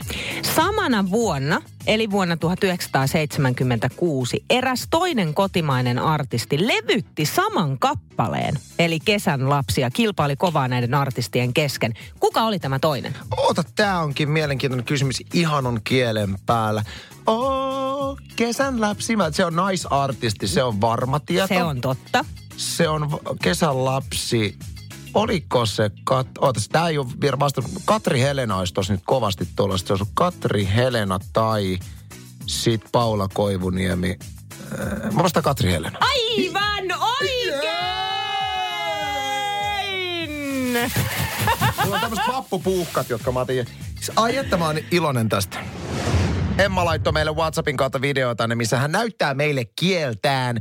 Samana 0.61 1.11
vuonna, 1.11 1.63
eli 1.87 2.11
vuonna 2.11 2.37
1976, 2.37 4.45
eräs 4.51 4.87
toinen 4.91 5.35
kotimainen 5.35 5.99
artisti 5.99 6.67
levytti 6.67 7.27
saman 7.27 7.79
kappaleen, 7.79 8.59
eli 8.79 8.99
Kesän 9.05 9.49
lapsi, 9.49 9.81
ja 9.81 9.91
kilpaili 9.91 10.37
kovaa 10.37 10.69
näiden 10.69 10.95
artistien 10.95 11.53
kesken. 11.53 11.95
Kuka 12.21 12.43
oli 12.43 12.59
tämä 12.59 12.79
toinen? 12.79 13.17
Oota, 13.37 13.65
tää 13.77 14.01
onkin 14.01 14.31
mielenkiintoinen 14.31 14.87
kysymys 14.87 15.23
ihan 15.35 15.67
on 15.67 15.81
kielen 15.85 16.39
päällä. 16.47 16.85
Oh, 17.27 18.19
kesän 18.37 18.81
lapsi. 18.81 19.15
Se 19.33 19.45
on 19.45 19.57
naisartisti, 19.57 20.49
se 20.49 20.63
on 20.63 20.81
varma 20.81 21.21
tieto. 21.21 21.47
Se 21.47 21.63
on 21.63 21.81
totta. 21.81 22.25
Se 22.57 22.89
on 22.89 23.19
kesän 23.43 23.85
lapsi. 23.85 24.57
Oliko 25.15 25.67
se, 25.67 25.91
Kat... 26.05 26.27
Ootas, 26.39 26.69
tää 26.69 26.89
ei 26.89 26.99
ole 26.99 27.07
vielä 27.21 27.39
vastannut. 27.39 27.73
Katri 27.85 28.21
Helena 28.21 28.57
olisi 28.57 28.75
tossa 28.75 28.93
nyt 28.93 29.03
kovasti 29.05 29.49
tuollaista. 29.57 29.87
Se 29.87 29.93
olisi 29.93 30.11
Katri 30.15 30.69
Helena 30.75 31.19
tai 31.33 31.79
sit 32.47 32.83
Paula 32.93 33.29
Koivuniemi. 33.35 34.19
Äh, 34.73 35.13
Mä 35.13 35.23
vastaan 35.23 35.45
Katri 35.45 35.73
Helena. 35.73 35.99
Aivan 36.01 36.99
oikein! 37.11 37.31
Mulla 41.85 41.95
on 41.97 42.01
tämmöiset 42.01 42.29
vappupuuhkat, 42.29 43.11
jotka 43.11 43.33
mä 43.33 43.41
otin. 43.41 43.67
Ai 44.17 44.37
että 44.37 44.57
mä 44.57 44.67
oon 44.67 44.79
iloinen 44.91 45.29
tästä. 45.29 45.59
Emma 46.59 46.85
laittoi 46.85 47.13
meille 47.13 47.33
WhatsAppin 47.33 47.77
kautta 47.77 48.01
videota, 48.01 48.55
missä 48.55 48.79
hän 48.79 48.93
näyttää 48.93 49.35
meille 49.35 49.65
kieltään, 49.81 50.57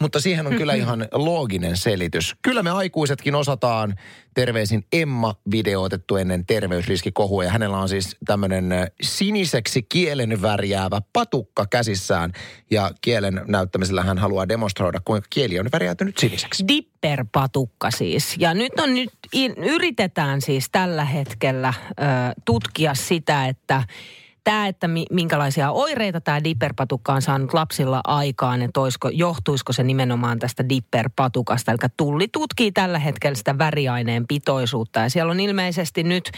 mutta 0.00 0.20
siihen 0.20 0.46
on 0.46 0.56
kyllä 0.56 0.74
ihan 0.84 1.08
looginen 1.12 1.76
selitys. 1.76 2.34
Kyllä 2.42 2.62
me 2.62 2.70
aikuisetkin 2.70 3.34
osataan. 3.34 3.94
Terveisin 4.34 4.86
Emma 4.92 5.34
video 5.50 5.82
otettu 5.82 6.16
ennen 6.16 6.46
terveysriskikohua 6.46 7.44
ja 7.44 7.50
hänellä 7.50 7.76
on 7.76 7.88
siis 7.88 8.16
tämmöinen 8.26 8.70
siniseksi 9.02 9.82
kielen 9.82 10.42
värjäävä 10.42 11.00
patukka 11.12 11.66
käsissään 11.70 12.32
ja 12.70 12.90
kielen 13.00 13.40
näyttämisellä 13.48 14.02
hän 14.02 14.18
haluaa 14.18 14.48
demonstroida, 14.48 15.00
kuinka 15.04 15.26
kieli 15.30 15.60
on 15.60 15.68
värjäytynyt 15.72 16.18
siniseksi. 16.18 16.64
Dipperpatukka 16.68 17.90
siis. 17.90 18.36
Ja 18.38 18.54
nyt 18.54 18.72
on 18.78 18.94
nyt, 18.94 19.12
yritetään 19.56 20.40
siis 20.40 20.68
tällä 20.72 21.04
hetkellä 21.04 21.74
ö, 21.90 22.02
tutkia 22.44 22.94
sitä, 22.94 23.46
että 23.46 23.82
tämä, 24.44 24.66
että 24.66 24.88
mi, 24.88 25.04
minkälaisia 25.10 25.70
oireita 25.70 26.20
tämä 26.20 26.44
dipperpatukka 26.44 27.12
on 27.12 27.22
saanut 27.22 27.54
lapsilla 27.54 28.00
aikaan, 28.04 28.62
että 28.62 28.80
oisko, 28.80 29.08
johtuisiko 29.08 29.72
se 29.72 29.82
nimenomaan 29.82 30.38
tästä 30.38 30.68
dipperpatukasta. 30.68 31.72
Eli 31.72 31.78
tulli 31.96 32.28
tutkii 32.28 32.72
tällä 32.72 32.98
hetkellä 32.98 33.34
sitä 33.34 33.58
väriaineen 33.58 34.26
pitoisuutta 34.26 35.00
ja 35.00 35.10
siellä 35.10 35.30
on 35.30 35.40
ilmeisesti 35.40 36.02
nyt 36.02 36.30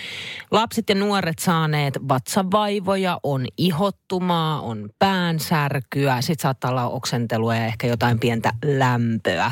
lapset 0.51 0.89
ja 0.89 0.95
nuoret 0.95 1.39
saaneet 1.39 1.99
vatsavaivoja, 2.09 3.21
on 3.23 3.47
ihottumaa, 3.59 4.61
on 4.61 4.91
päänsärkyä, 4.99 6.21
sitten 6.21 6.43
saattaa 6.43 6.71
olla 6.71 6.89
oksentelua 6.89 7.57
ja 7.57 7.67
ehkä 7.67 7.87
jotain 7.87 8.21
pientä 8.21 8.53
lämpöä. 8.65 9.51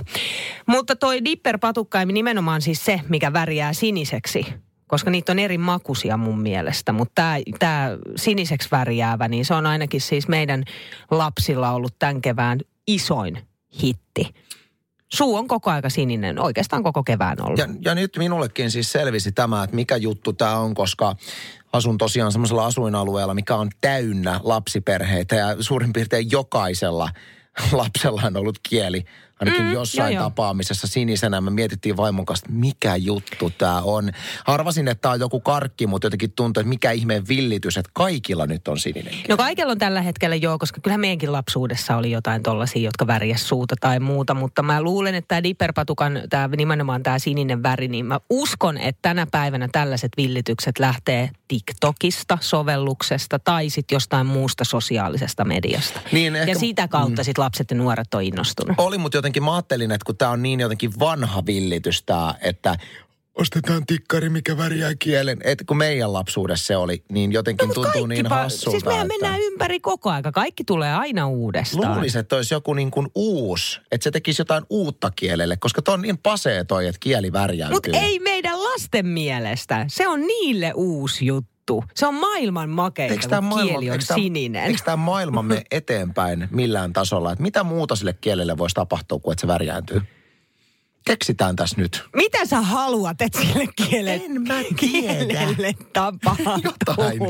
Mutta 0.67 0.97
toi 0.97 1.25
dipperpatukka 1.25 2.01
ei 2.01 2.07
nimenomaan 2.07 2.63
siis 2.63 2.85
se, 2.85 3.01
mikä 3.09 3.33
värjää 3.33 3.73
siniseksi 3.73 4.64
koska 4.87 5.11
niitä 5.11 5.33
on 5.33 5.39
eri 5.39 5.59
makuisia 5.59 6.17
mun 6.17 6.41
mielestä. 6.41 6.93
Mutta 6.93 7.23
tämä 7.59 7.91
siniseksi 8.17 8.69
värjäävä, 8.71 9.29
niin 9.29 9.45
se 9.45 9.55
on 9.55 9.67
ainakin 9.67 10.01
siis 10.01 10.29
meidän 10.29 10.65
lapsilla 11.11 11.71
ollut 11.71 11.99
tämän 11.99 12.21
kevään 12.21 12.61
isoin 12.87 13.39
hitti. 13.83 14.35
Suu 15.13 15.37
on 15.37 15.49
koko 15.49 15.71
aika 15.71 15.91
sininen, 15.91 16.39
oikeastaan 16.39 16.83
koko 16.83 17.03
kevään 17.03 17.43
ollut. 17.43 17.59
Ja, 17.59 17.69
ja 17.85 17.95
nyt 17.95 18.17
minullekin 18.19 18.71
siis 18.71 18.93
selvisi 18.93 19.33
tämä, 19.33 19.65
että 19.65 19.77
mikä 19.77 19.97
juttu 19.97 20.33
tämä 20.33 20.59
on, 20.59 20.75
koska 20.75 21.17
asun 21.73 21.99
tosiaan 21.99 22.33
semmoisella 22.33 22.67
asuinalueella, 22.67 23.35
mikä 23.35 23.57
on 23.57 23.71
täynnä 23.81 24.41
lapsiperheitä 24.43 25.37
ja 25.37 25.57
suurin 25.61 25.93
piirtein 25.93 26.31
jokaisella 26.31 27.11
lapsella 27.73 28.23
on 28.25 28.37
ollut 28.37 28.59
kieli 28.69 29.05
ainakin 29.41 29.65
Mm, 29.65 29.73
jossain 29.73 30.15
joo, 30.15 30.25
tapaamisessa 30.25 30.87
sinisenä. 30.87 31.41
Me 31.41 31.51
mietittiin 31.51 31.97
vaimon 31.97 32.27
kanssa, 32.27 32.47
että 32.47 32.59
mikä 32.61 32.97
juttu 32.97 33.51
tämä 33.59 33.81
on. 33.81 34.11
Arvasin, 34.47 34.89
että 34.89 35.03
tämä 35.03 35.13
on 35.13 35.21
joku 35.21 35.41
karkki, 35.41 35.87
mutta 35.87 36.07
jotenkin 36.07 36.33
tuntuu, 36.33 36.61
että 36.61 36.69
mikä 36.69 36.91
ihmeen 36.91 37.29
villitys, 37.29 37.77
että 37.77 37.91
kaikilla 37.95 38.47
nyt 38.47 38.69
on 38.69 38.79
sininen. 38.79 39.13
kieli. 39.13 39.29
No 39.29 39.37
kaikella 39.37 39.73
on 39.73 39.79
tällä 39.79 40.03
hetkellä 40.03 40.37
joo, 40.37 40.59
koska 40.59 40.81
kyllähän 40.81 41.01
meidänkin 41.01 41.33
lapsuudessa 41.33 41.97
oli 41.97 42.11
jotain 42.11 42.43
tollaisia, 42.43 42.83
jotka 42.83 43.07
värjäs 43.07 43.49
suuta 43.49 43.75
tai 43.81 44.01
muuta, 44.01 44.35
mutta 44.35 44.63
mä 44.63 44.83
luulen, 44.83 45.15
että 45.15 45.29
tämä 45.29 45.43
dipperpatukan, 45.43 46.23
tämä 46.31 46.49
nimenomaan 46.57 47.03
tämä 47.03 47.19
sininen 47.19 47.63
väri, 47.63 47.89
niin 47.89 48.07
mä 48.07 48.21
uskon, 48.31 48.79
että 48.79 48.99
tänä 49.03 49.27
päivänä 49.31 49.69
tällaiset 49.73 50.13
villitykset 50.17 50.79
lähtee 50.79 51.31
TikTokista, 51.49 52.39
sovelluksesta 52.41 53.39
tai 53.39 53.71
sitten 53.71 53.97
jostain 53.97 54.27
muusta 54.27 54.65
sosiaalisesta 54.65 55.45
mediasta. 55.45 56.01
Niin, 56.13 56.37
ehkä- 56.37 56.51
ja 56.53 56.59
sitä 56.59 56.89
kautta 56.89 57.23
mm. 57.23 57.25
sitten 57.25 57.45
lapset 57.45 57.71
ja 57.71 57.77
nuoret 57.77 58.15
on 58.15 58.23
innostunut. 58.23 58.75
Oli, 58.79 58.99
mutta 58.99 59.19
jotenkin 59.19 59.34
mä 59.43 59.55
ajattelin, 59.55 59.91
että 59.91 60.05
kun 60.05 60.17
tämä 60.17 60.31
on 60.31 60.43
niin 60.43 60.61
jotenkin 60.61 60.93
vanha 60.99 61.47
villitys 61.47 62.03
tää, 62.03 62.35
että 62.41 62.77
ostetaan 63.35 63.87
tikkari, 63.87 64.29
mikä 64.29 64.57
värjää 64.57 64.95
kielen. 64.99 65.39
Että 65.45 65.65
kun 65.65 65.77
meidän 65.77 66.13
lapsuudessa 66.13 66.67
se 66.67 66.77
oli, 66.77 67.05
niin 67.13 67.33
jotenkin 67.33 67.69
No, 67.69 67.75
tuntuu 67.75 68.07
niin 68.07 68.27
pa- 68.27 68.29
hassulta. 68.29 68.71
Siis 68.71 68.85
mehän 68.85 69.07
että... 69.07 69.15
mennään 69.15 69.41
ympäri 69.41 69.81
koko 69.81 70.11
aika. 70.11 70.33
Kaikki 70.33 70.65
tulee 70.65 70.95
aina 70.95 71.29
uudestaan. 71.29 71.95
Luulisin, 71.95 72.21
että 72.21 72.37
olisi 72.37 72.55
joku 72.55 72.75
niin 72.75 72.91
kuin 72.91 73.09
uusi, 73.15 73.81
että 73.93 74.05
se 74.05 74.11
tekisi 74.11 74.41
jotain 74.41 74.65
uutta 74.71 75.11
kielelle, 75.17 75.57
koska 75.57 75.83
toi 75.83 75.95
on 75.95 76.03
niin 76.03 76.19
pasee 76.19 76.65
toi, 76.65 76.87
että 76.87 76.99
kieli 77.01 77.33
värjäytyy. 77.33 77.75
Mutta 77.75 77.99
ei 77.99 78.19
meidän 78.19 78.65
lasten 78.65 79.07
mielestä. 79.07 79.85
Se 79.89 80.09
on 80.09 80.21
niille 80.21 80.73
uusi 80.75 81.27
juttu. 81.27 81.54
Se 81.95 82.07
on 82.07 82.15
maailman 82.15 82.71
makeinta, 82.71 83.13
Eikö 83.13 83.23
kun 83.23 83.31
tämä 83.31 83.41
maailma, 83.41 83.71
kieli 83.71 83.91
on 83.91 83.93
eikö 83.93 84.05
tää- 84.09 84.15
sininen. 84.15 84.65
Eikö 84.65 84.79
tämä 84.85 84.97
maailma 84.97 85.43
mene 85.43 85.63
eteenpäin 85.71 86.49
millään 86.51 86.93
tasolla? 86.93 87.33
Että 87.33 87.43
mitä 87.43 87.65
muuta 87.65 87.97
sille 87.97 88.13
kielelle 88.13 88.59
voisi 88.59 88.75
tapahtua, 88.75 89.19
kuin 89.19 89.33
että 89.33 89.41
se 89.41 89.47
värjääntyy? 89.47 90.03
Keksitään 91.07 91.57
tässä 91.57 91.81
nyt. 91.81 92.05
Mitä 92.17 92.47
sä 92.47 92.61
haluat, 92.61 93.23
että 93.23 93.39
sille 93.39 93.65
kielelle, 93.77 94.25
En 94.25 94.43
mä 94.43 94.55
kielelle 94.77 95.73
tapahtuu? 95.93 96.63
Jotain, 96.65 97.21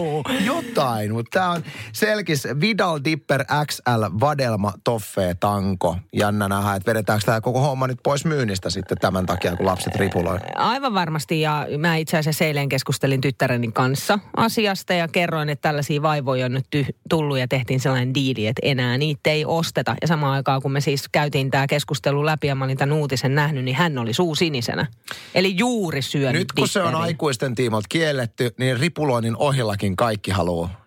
jotain, 0.45 1.13
mutta 1.13 1.31
tämä 1.39 1.51
on 1.51 1.65
selkis 1.93 2.45
Vidal 2.61 3.01
Dipper 3.05 3.45
XL 3.67 4.05
Vadelma 4.21 4.73
Toffee 4.85 5.35
Tanko. 5.35 5.97
Jännä 6.13 6.49
nähdä, 6.49 6.75
että 6.75 6.91
vedetäänkö 6.91 7.27
tämä 7.27 7.41
koko 7.41 7.61
homma 7.61 7.87
nyt 7.87 7.99
pois 8.03 8.25
myynnistä 8.25 8.71
sitten 8.71 8.99
tämän 8.99 9.27
takia, 9.27 9.57
kun 9.57 9.67
lapset 9.67 9.97
ripuloi. 9.97 10.39
Aivan 10.55 10.95
varmasti 10.95 11.41
ja 11.41 11.67
mä 11.79 11.97
itse 11.97 12.19
asiassa 12.19 12.45
eilen 12.45 12.69
keskustelin 12.69 13.21
tyttäreni 13.21 13.73
kanssa 13.73 14.19
asiasta 14.37 14.93
ja 14.93 15.09
kerroin, 15.09 15.49
että 15.49 15.69
tällaisia 15.69 16.03
vaivoja 16.03 16.47
on 16.47 16.53
nyt 16.53 16.67
ty- 16.77 16.93
tullut 17.09 17.39
ja 17.39 17.49
tehtiin 17.49 17.81
sellainen 17.81 18.15
diili, 18.15 18.47
että 18.47 18.61
enää 18.65 18.99
niitä 18.99 19.31
ei 19.31 19.45
osteta. 19.45 19.97
Ja 20.03 20.09
samaan 20.09 20.33
aikaan 20.33 20.63
kun 20.63 20.73
me 20.73 20.81
siis 20.81 21.09
käytiin 21.13 21.51
tämä 21.51 21.67
keskustelu 21.67 22.27
läpi 22.27 22.47
ja 22.47 22.55
mä 22.55 22.65
olin 22.65 22.77
tämän 22.77 22.97
uutisen 22.97 23.35
nähnyt, 23.35 23.64
niin 23.65 23.77
hän 23.77 23.99
oli 23.99 24.13
suu 24.15 24.35
sinisenä. 24.35 24.87
Eli 25.35 25.57
juuri 25.57 26.03
syönyt 26.03 26.41
Nyt 26.41 26.53
kun 26.53 26.69
se 26.69 26.83
on 26.83 26.95
aikuisten 26.95 27.55
tiimolta 27.55 27.87
kielletty, 27.89 28.55
niin 28.59 28.81
ripuloinnin 28.81 29.37
ohillakin 29.37 29.97
kaikki 29.97 30.31
haluaa. 30.31 30.85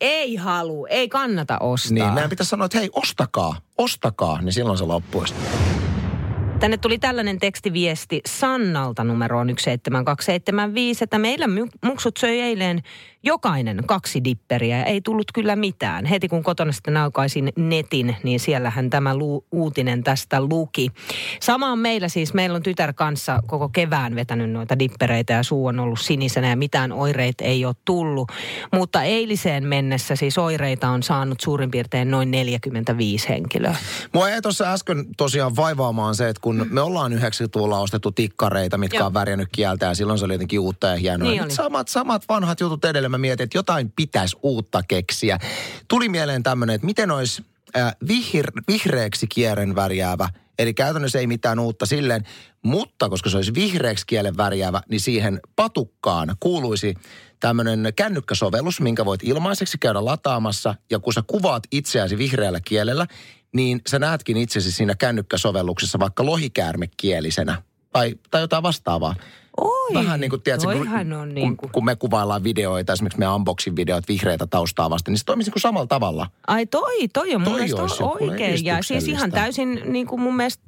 Ei 0.00 0.36
halu, 0.36 0.86
ei 0.90 1.08
kannata 1.08 1.58
ostaa. 1.58 1.92
Niin, 1.92 2.14
meidän 2.14 2.30
pitäisi 2.30 2.50
sanoa, 2.50 2.66
että 2.66 2.78
hei, 2.78 2.90
ostakaa, 2.92 3.56
ostakaa, 3.78 4.42
niin 4.42 4.52
silloin 4.52 4.78
se 4.78 4.84
loppuisi. 4.84 5.34
Tänne 6.60 6.76
tuli 6.76 6.98
tällainen 6.98 7.38
tekstiviesti 7.38 8.20
Sannalta 8.26 9.04
numeroon 9.04 9.46
17275, 9.46 11.04
että 11.04 11.18
meillä 11.18 11.46
muksut 11.84 12.16
söi 12.16 12.40
eilen 12.40 12.82
jokainen 13.26 13.82
kaksi 13.86 14.24
dipperiä 14.24 14.78
ja 14.78 14.84
ei 14.84 15.00
tullut 15.00 15.32
kyllä 15.34 15.56
mitään. 15.56 16.04
Heti 16.04 16.28
kun 16.28 16.42
kotona 16.42 16.72
sitten 16.72 16.96
aukaisin 16.96 17.52
netin, 17.56 18.16
niin 18.22 18.40
siellähän 18.40 18.90
tämä 18.90 19.16
lu- 19.16 19.44
uutinen 19.52 20.04
tästä 20.04 20.40
luki. 20.40 20.90
Sama 21.40 21.72
on 21.72 21.78
meillä 21.78 22.08
siis, 22.08 22.34
meillä 22.34 22.56
on 22.56 22.62
tytär 22.62 22.92
kanssa 22.92 23.42
koko 23.46 23.68
kevään 23.68 24.14
vetänyt 24.14 24.50
noita 24.50 24.78
dippereitä 24.78 25.32
ja 25.32 25.42
suu 25.42 25.66
on 25.66 25.80
ollut 25.80 26.00
sinisenä 26.00 26.48
ja 26.48 26.56
mitään 26.56 26.92
oireita 26.92 27.44
ei 27.44 27.64
ole 27.64 27.74
tullut. 27.84 28.32
Mutta 28.72 29.02
eiliseen 29.02 29.66
mennessä 29.66 30.16
siis 30.16 30.38
oireita 30.38 30.88
on 30.88 31.02
saanut 31.02 31.40
suurin 31.40 31.70
piirtein 31.70 32.10
noin 32.10 32.30
45 32.30 33.28
henkilöä. 33.28 33.76
Mua 34.12 34.30
ei 34.30 34.42
tuossa 34.42 34.72
äsken 34.72 35.04
tosiaan 35.16 35.56
vaivaamaan 35.56 36.14
se, 36.14 36.28
että 36.28 36.40
kun 36.46 36.66
me 36.70 36.80
ollaan 36.80 37.12
90-luvulla 37.12 37.78
ostettu 37.78 38.12
tikkareita, 38.12 38.78
mitkä 38.78 38.98
Joo. 38.98 39.06
on 39.06 39.14
värjännyt 39.14 39.48
kieltä 39.52 39.86
ja 39.86 39.94
silloin 39.94 40.18
se 40.18 40.24
oli 40.24 40.34
jotenkin 40.34 40.60
uutta 40.60 40.86
ja 40.86 40.96
hienoa. 40.96 41.30
Niin 41.30 41.50
samat, 41.50 41.88
samat 41.88 42.24
vanhat 42.28 42.60
jutut 42.60 42.84
edelleen 42.84 43.10
mä 43.10 43.18
mietin, 43.18 43.44
että 43.44 43.58
jotain 43.58 43.92
pitäisi 43.96 44.36
uutta 44.42 44.82
keksiä. 44.88 45.38
Tuli 45.88 46.08
mieleen 46.08 46.42
tämmöinen, 46.42 46.74
että 46.74 46.86
miten 46.86 47.10
olisi 47.10 47.44
äh, 47.76 47.96
vihir, 48.08 48.52
vihreäksi 48.68 49.26
kieren 49.26 49.74
värjäävä, 49.74 50.28
eli 50.58 50.74
käytännössä 50.74 51.18
ei 51.18 51.26
mitään 51.26 51.58
uutta 51.58 51.86
silleen, 51.86 52.24
mutta 52.62 53.08
koska 53.08 53.30
se 53.30 53.36
olisi 53.36 53.54
vihreäksi 53.54 54.06
kielen 54.06 54.36
värjäävä, 54.36 54.82
niin 54.88 55.00
siihen 55.00 55.40
patukkaan 55.56 56.36
kuuluisi 56.40 56.94
tämmöinen 57.40 57.92
kännykkäsovellus, 57.96 58.80
minkä 58.80 59.04
voit 59.04 59.20
ilmaiseksi 59.24 59.78
käydä 59.78 60.04
lataamassa. 60.04 60.74
Ja 60.90 60.98
kun 60.98 61.12
sä 61.12 61.22
kuvaat 61.26 61.62
itseäsi 61.72 62.18
vihreällä 62.18 62.60
kielellä, 62.60 63.06
niin 63.56 63.80
sä 63.86 63.98
näetkin 63.98 64.36
itsesi 64.36 64.72
siinä 64.72 64.94
kännykkäsovelluksessa 64.94 65.98
vaikka 65.98 66.26
lohikäärmekielisenä 66.26 67.62
tai, 67.92 68.14
tai 68.30 68.40
jotain 68.40 68.62
vastaavaa. 68.62 69.14
Oi, 69.56 69.94
Vähän 69.94 70.20
niin 70.20 70.30
kuin, 70.30 70.42
tiedätkö, 70.42 70.72
kun, 70.72 71.12
on 71.12 71.34
niin 71.34 71.56
kuin... 71.56 71.72
kun, 71.72 71.84
me 71.84 71.96
kuvaillaan 71.96 72.44
videoita, 72.44 72.92
esimerkiksi 72.92 73.18
me 73.18 73.28
unboxing 73.28 73.76
videot 73.76 74.08
vihreitä 74.08 74.46
taustaa 74.46 74.90
vasten, 74.90 75.12
niin 75.12 75.18
se 75.18 75.24
toimisi 75.24 75.50
niin 75.50 75.60
samalla 75.60 75.86
tavalla. 75.86 76.30
Ai 76.46 76.66
toi, 76.66 77.08
toi 77.08 77.34
on 77.34 77.40
mun 77.40 77.52
toi 77.52 77.60
mielestä 77.60 78.04
oikein. 78.04 78.64
Ja 78.64 78.82
siis 78.82 79.08
ihan 79.08 79.30
täysin 79.30 79.82
niin 79.84 80.06
kuin 80.06 80.20
mun 80.20 80.36
mielestä 80.36 80.64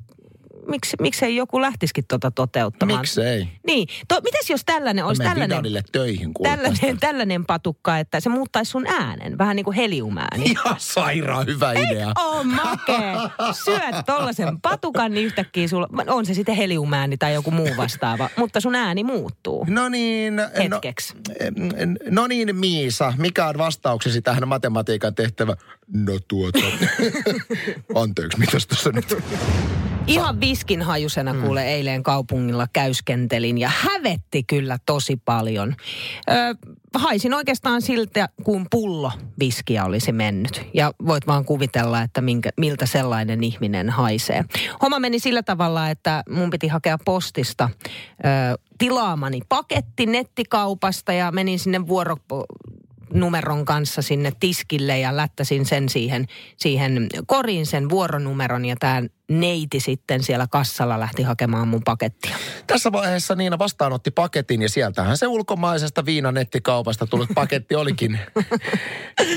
miksi, 0.69 0.97
miksei 1.01 1.37
joku 1.37 1.61
lähtisikin 1.61 2.05
tuota 2.09 2.31
toteuttamaan? 2.31 3.01
Miksei? 3.01 3.49
Niin. 3.67 3.89
To, 4.09 4.21
mites 4.25 4.51
jos 4.51 4.63
tällainen 4.67 5.05
olisi 5.05 5.23
tällainen... 5.23 5.83
töihin 5.93 6.33
tällainen, 6.43 6.99
tällainen 7.01 7.47
patukka, 7.47 7.99
että 7.99 8.21
se 8.21 8.29
muuttaisi 8.29 8.71
sun 8.71 8.87
äänen, 8.87 9.39
vähän 9.39 9.57
niin 9.57 9.65
kuin 9.65 9.77
heliumääni. 9.77 10.45
Ihan 10.51 10.77
sairaan 10.79 11.47
hyvä 11.47 11.73
idea. 11.73 12.09
Eik 12.09 12.19
oo 12.19 12.45
makee. 12.45 13.15
Syöt 13.65 14.07
tollasen 14.07 14.61
patukan, 14.61 15.13
niin 15.13 15.27
yhtäkkiä 15.27 15.69
sulla, 15.69 15.89
on 16.07 16.27
se 16.27 16.35
sitten 16.35 16.55
heliumääni 16.55 17.17
tai 17.17 17.35
joku 17.35 17.51
muu 17.51 17.69
vastaava, 17.77 18.31
mutta 18.37 18.61
sun 18.61 18.75
ääni 18.75 19.05
muuttuu. 19.05 19.67
No 19.69 19.89
niin. 19.89 20.37
No- 20.37 20.49
Hetkeksi. 20.59 21.15
No, 21.57 22.23
no 22.23 22.27
niin, 22.27 22.57
Miisa, 22.57 23.13
mikä 23.17 23.47
on 23.47 23.59
vastauksesi 23.59 24.23
tähän 24.23 24.49
matematiikan 24.49 25.15
tehtävä? 25.15 25.57
No 25.93 26.19
tuota. 26.29 26.59
Anteeksi, 28.03 28.39
mitäs 28.39 28.67
tässä 28.67 28.91
nyt? 28.93 29.17
Ihan 30.09 30.41
viskin 30.41 30.83
hajusena 30.83 31.33
mm. 31.33 31.41
kuule 31.41 31.65
eilen 31.65 32.03
kaupungilla 32.03 32.67
käyskentelin 32.73 33.59
ja 33.59 33.71
hävetti 33.75 34.43
kyllä 34.43 34.79
tosi 34.87 35.17
paljon. 35.25 35.75
Ö, 36.31 36.35
haisin 36.95 37.35
oikeastaan 37.35 37.83
siltä, 37.83 38.29
kun 38.45 38.67
pullo 38.71 39.13
viskiä 39.41 39.85
olisi 39.85 40.13
mennyt. 40.13 40.63
Ja 40.75 40.93
voit 41.07 41.27
vaan 41.27 41.45
kuvitella, 41.45 42.03
että 42.03 42.21
minkä, 42.21 42.51
miltä 42.57 42.87
sellainen 42.87 43.45
ihminen 43.45 43.91
haisee. 43.91 44.45
Homma 44.83 44.99
meni 44.99 45.19
sillä 45.19 45.43
tavalla, 45.43 45.91
että 45.91 46.23
mun 46.31 46.51
piti 46.51 46.69
hakea 46.69 46.99
postista 47.05 47.71
ö, 48.11 48.59
tilaamani 48.79 49.41
paketti 49.49 50.07
nettikaupasta 50.07 51.13
ja 51.13 51.33
menin 51.33 51.59
sinne 51.59 51.87
vuoro 51.87 52.17
numeron 53.15 53.65
kanssa 53.65 54.03
sinne 54.03 54.33
tiskille 54.41 54.99
ja 54.99 55.17
lättäsin 55.17 55.67
sen 55.67 55.89
siihen, 55.89 56.27
siihen 56.57 57.07
koriin 57.27 57.67
sen 57.67 57.89
vuoronumeron 57.89 58.65
ja 58.65 58.77
tämä 58.81 59.03
neiti 59.29 59.81
sitten 59.81 60.23
siellä 60.23 60.47
kassalla 60.51 61.01
lähti 61.01 61.23
hakemaan 61.23 61.69
mun 61.69 61.83
pakettia. 61.85 62.37
Tässä 62.67 62.93
vaiheessa 62.93 63.35
Niina 63.35 63.59
vastaanotti 63.59 64.11
paketin 64.11 64.63
ja 64.63 64.69
sieltähän 64.69 65.17
se 65.17 65.27
ulkomaisesta 65.27 66.05
viinannettikaupasta 66.05 67.07
tullut 67.07 67.29
paketti 67.35 67.75
olikin. 67.75 68.19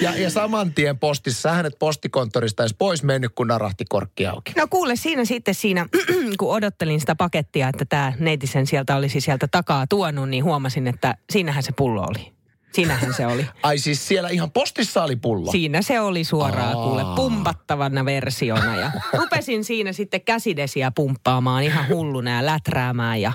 ja, 0.02 0.16
ja 0.16 0.30
saman 0.30 0.74
tien 0.74 1.00
postissa, 1.00 1.52
hänet 1.52 1.80
postikonttorista 1.80 2.64
edes 2.64 2.76
pois 2.80 3.04
mennyt, 3.04 3.32
kun 3.36 3.48
narahti 3.48 3.86
korkki 3.90 4.28
auki. 4.28 4.54
No 4.58 4.68
kuule, 4.68 4.96
siinä 4.96 5.26
sitten 5.26 5.56
siinä, 5.56 5.86
kun 6.40 6.52
odottelin 6.52 7.00
sitä 7.00 7.16
pakettia, 7.16 7.68
että 7.68 7.86
tämä 7.86 8.14
neiti 8.20 8.48
sen 8.48 8.68
sieltä 8.68 8.96
olisi 8.96 9.22
sieltä 9.22 9.48
takaa 9.48 9.88
tuonut, 9.88 10.30
niin 10.30 10.44
huomasin, 10.44 10.88
että 10.88 11.16
siinähän 11.30 11.64
se 11.64 11.72
pullo 11.72 12.02
oli. 12.02 12.41
Siinähän 12.74 13.14
se 13.14 13.28
oli. 13.28 13.48
Ai 13.64 13.78
siis 13.78 14.08
siellä 14.08 14.30
ihan 14.30 14.52
postissa 14.52 15.04
oli 15.04 15.16
pullo? 15.16 15.52
Siinä 15.52 15.82
se 15.82 16.00
oli 16.00 16.24
suoraan 16.24 16.78
Aa. 16.78 16.84
kuule 16.84 17.04
pumpattavana 17.16 18.06
versiona. 18.06 18.76
Ja 18.76 18.92
rupesin 19.14 19.64
siinä 19.64 19.94
sitten 19.94 20.22
käsidesiä 20.22 20.92
pumppaamaan 20.96 21.64
ihan 21.64 21.88
hulluna 21.88 22.32
ja 22.32 22.46
läträämään. 22.46 23.22
Ja 23.22 23.34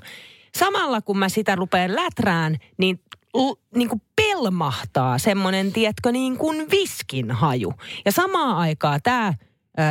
samalla 0.58 1.00
kun 1.00 1.18
mä 1.18 1.28
sitä 1.28 1.54
rupean 1.54 1.96
läträän, 1.96 2.56
niin 2.78 3.00
niin 3.74 3.88
kuin 3.88 4.02
pelmahtaa 4.16 5.18
semmoinen, 5.18 5.72
tietkö, 5.72 6.12
niin 6.12 6.36
kuin 6.36 6.70
viskin 6.70 7.30
haju. 7.30 7.72
Ja 8.04 8.12
samaan 8.12 8.56
aikaa 8.56 9.00
tämä 9.00 9.34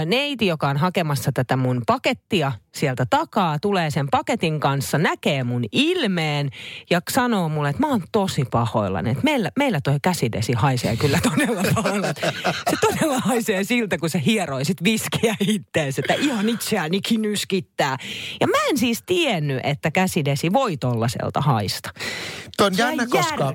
neiti, 0.06 0.48
joka 0.48 0.70
on 0.70 0.78
hakemassa 0.78 1.32
tätä 1.32 1.56
mun 1.56 1.82
pakettia 1.88 2.52
sieltä 2.76 3.06
takaa, 3.10 3.60
tulee 3.60 3.92
sen 3.92 4.08
paketin 4.12 4.60
kanssa, 4.60 4.98
näkee 4.98 5.44
mun 5.44 5.64
ilmeen 5.72 6.50
ja 6.90 7.02
sanoo 7.12 7.50
mulle, 7.50 7.70
että 7.70 7.82
mä 7.82 7.88
oon 7.88 8.04
tosi 8.12 8.46
pahoillani. 8.52 9.10
Että 9.10 9.24
meillä, 9.24 9.52
meillä 9.58 9.82
toi 9.82 9.98
käsidesi 10.02 10.54
haisee 10.54 10.96
kyllä 10.96 11.20
todella 11.24 11.64
pahoilla. 11.76 12.08
Se 12.70 12.78
todella 12.82 13.20
haisee 13.20 13.64
siltä, 13.64 13.98
kun 13.98 14.10
sä 14.10 14.18
hieroisit 14.18 14.84
viskiä 14.84 15.36
itteensä, 15.40 16.02
että 16.02 16.14
ihan 16.14 16.50
itseäänikin 16.50 17.22
nyskittää. 17.22 17.98
Ja 18.42 18.48
mä 18.48 18.58
en 18.70 18.78
siis 18.78 19.04
tiennyt, 19.06 19.60
että 19.64 19.92
käsidesi 19.92 20.54
voi 20.54 20.78
tollaselta 20.78 21.42
haista. 21.42 21.90
Tuo 22.58 22.66
on 22.66 22.78
jännä, 22.78 23.08
koska... 23.08 23.54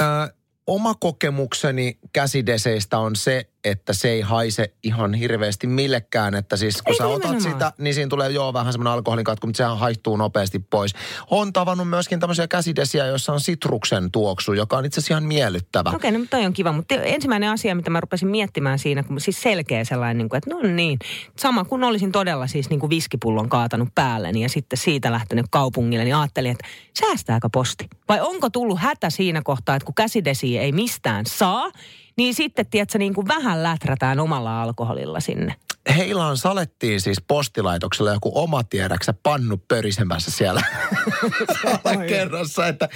Äh, 0.00 0.30
oma 0.66 0.94
kokemukseni 0.94 1.98
käsideseistä 2.12 2.98
on 2.98 3.16
se, 3.16 3.51
että 3.64 3.92
se 3.92 4.10
ei 4.10 4.20
haise 4.20 4.74
ihan 4.82 5.14
hirveästi 5.14 5.66
millekään. 5.66 6.34
Että 6.34 6.56
siis 6.56 6.82
kun 6.82 6.92
ei 6.92 6.98
sä 6.98 7.06
otat 7.06 7.40
sitä, 7.40 7.72
niin 7.78 7.94
siinä 7.94 8.08
tulee 8.08 8.30
joo 8.30 8.52
vähän 8.52 8.72
semmoinen 8.72 8.92
alkoholin 8.92 9.24
katku, 9.24 9.46
mutta 9.46 9.56
sehän 9.56 9.78
haihtuu 9.78 10.16
nopeasti 10.16 10.58
pois. 10.58 10.94
On 11.30 11.52
tavannut 11.52 11.88
myöskin 11.88 12.20
tämmöisiä 12.20 12.48
käsidesiä, 12.48 13.06
joissa 13.06 13.32
on 13.32 13.40
sitruksen 13.40 14.10
tuoksu, 14.10 14.52
joka 14.52 14.76
on 14.76 14.84
itse 14.84 15.00
asiassa 15.00 15.14
ihan 15.14 15.24
miellyttävä. 15.24 15.90
Okei, 15.90 16.10
okay, 16.10 16.20
no 16.20 16.26
toi 16.30 16.46
on 16.46 16.52
kiva. 16.52 16.72
Mutta 16.72 16.94
ensimmäinen 16.94 17.50
asia, 17.50 17.74
mitä 17.74 17.90
mä 17.90 18.00
rupesin 18.00 18.28
miettimään 18.28 18.78
siinä, 18.78 19.02
kun 19.02 19.20
siis 19.20 19.42
selkeä 19.42 19.84
sellainen, 19.84 20.18
niin 20.18 20.28
kuin, 20.28 20.38
että 20.38 20.50
no 20.50 20.74
niin, 20.74 20.98
sama 21.38 21.64
kuin 21.64 21.84
olisin 21.84 22.12
todella 22.12 22.46
siis 22.46 22.70
niin 22.70 22.80
kuin 22.80 22.90
viskipullon 22.90 23.48
kaatanut 23.48 23.88
päälleni 23.94 24.42
ja 24.42 24.48
sitten 24.48 24.78
siitä 24.78 25.12
lähtenyt 25.12 25.46
kaupungille, 25.50 26.04
niin 26.04 26.16
ajattelin, 26.16 26.50
että 26.50 26.68
säästääkö 27.00 27.48
posti? 27.52 27.88
Vai 28.08 28.20
onko 28.20 28.50
tullut 28.50 28.78
hätä 28.80 29.10
siinä 29.10 29.42
kohtaa, 29.44 29.76
että 29.76 29.86
kun 29.86 29.94
käsidesi 29.94 30.58
ei 30.58 30.72
mistään 30.72 31.26
saa, 31.26 31.70
niin 32.16 32.34
sitten, 32.34 32.66
tiedätkö, 32.66 32.98
niin 32.98 33.14
kuin 33.14 33.28
vähän 33.28 33.62
läträtään 33.62 34.20
omalla 34.20 34.62
alkoholilla 34.62 35.20
sinne. 35.20 35.54
Heilaan 35.96 36.36
salettiin 36.36 37.00
siis 37.00 37.18
postilaitoksella 37.28 38.12
joku 38.12 38.32
oma 38.34 38.64
tiedäksä 38.64 39.14
pannu 39.22 39.56
pörisemässä 39.68 40.30
siellä, 40.30 40.62
siellä 41.60 42.06
kerrassa, 42.06 42.66
että 42.66 42.88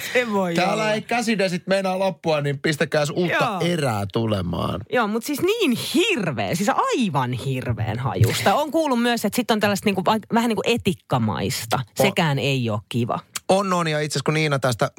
täällä 0.57 0.73
olla. 0.73 0.93
ei 0.93 1.03
käsidesit 1.03 1.67
meinaa 1.67 1.99
loppua, 1.99 2.41
niin 2.41 2.59
pistäkää 2.59 3.05
uutta 3.15 3.59
Joo. 3.61 3.73
erää 3.73 4.07
tulemaan. 4.13 4.81
Joo, 4.93 5.07
mutta 5.07 5.27
siis 5.27 5.43
niin 5.43 5.79
hirveä, 5.95 6.55
siis 6.55 6.69
aivan 6.69 7.33
hirveän 7.33 7.99
hajusta. 7.99 8.55
On 8.55 8.71
kuullut 8.71 9.03
myös, 9.03 9.25
että 9.25 9.37
sitten 9.37 9.55
on 9.55 9.61
tällaista 9.61 9.87
niinku, 9.87 10.05
vähän 10.35 10.49
niin 10.49 10.57
kuin 10.57 10.75
etikkamaista. 10.75 11.81
Sekään 12.03 12.39
ei 12.39 12.71
ole 12.71 12.81
kiva. 12.89 13.19
On, 13.49 13.73
on. 13.73 13.89
Ja 13.89 14.01
itse 14.01 14.13
asiassa 14.13 14.25
kun 14.25 14.35
Niina 14.35 14.59
tästä 14.59 14.91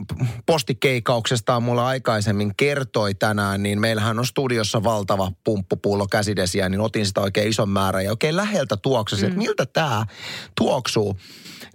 postikeikauksesta 0.45 1.59
mulla 1.59 1.87
aikaisemmin 1.87 2.53
kertoi 2.57 3.13
tänään, 3.15 3.63
niin 3.63 3.79
meillähän 3.79 4.19
on 4.19 4.25
studiossa 4.25 4.83
valtava 4.83 5.31
pumppupullo 5.43 6.07
käsidesiä, 6.07 6.69
niin 6.69 6.81
otin 6.81 7.05
sitä 7.05 7.21
oikein 7.21 7.49
ison 7.49 7.69
määrän 7.69 8.03
ja 8.03 8.11
oikein 8.11 8.37
läheltä 8.37 8.77
tuoksesi, 8.77 9.21
mm. 9.21 9.27
että 9.27 9.37
miltä 9.37 9.65
tämä 9.65 10.05
tuoksuu. 10.55 11.17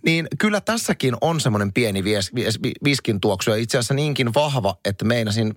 Niin 0.04 0.28
kyllä 0.38 0.60
tässäkin 0.60 1.16
on 1.20 1.40
semmoinen 1.40 1.72
pieni 1.72 2.04
vies, 2.04 2.34
vies, 2.34 2.58
viskin 2.84 3.20
tuoksu 3.20 3.50
ja 3.50 3.56
itse 3.56 3.78
asiassa 3.78 3.94
niinkin 3.94 4.34
vahva, 4.34 4.76
että 4.84 5.04
meinasin 5.04 5.54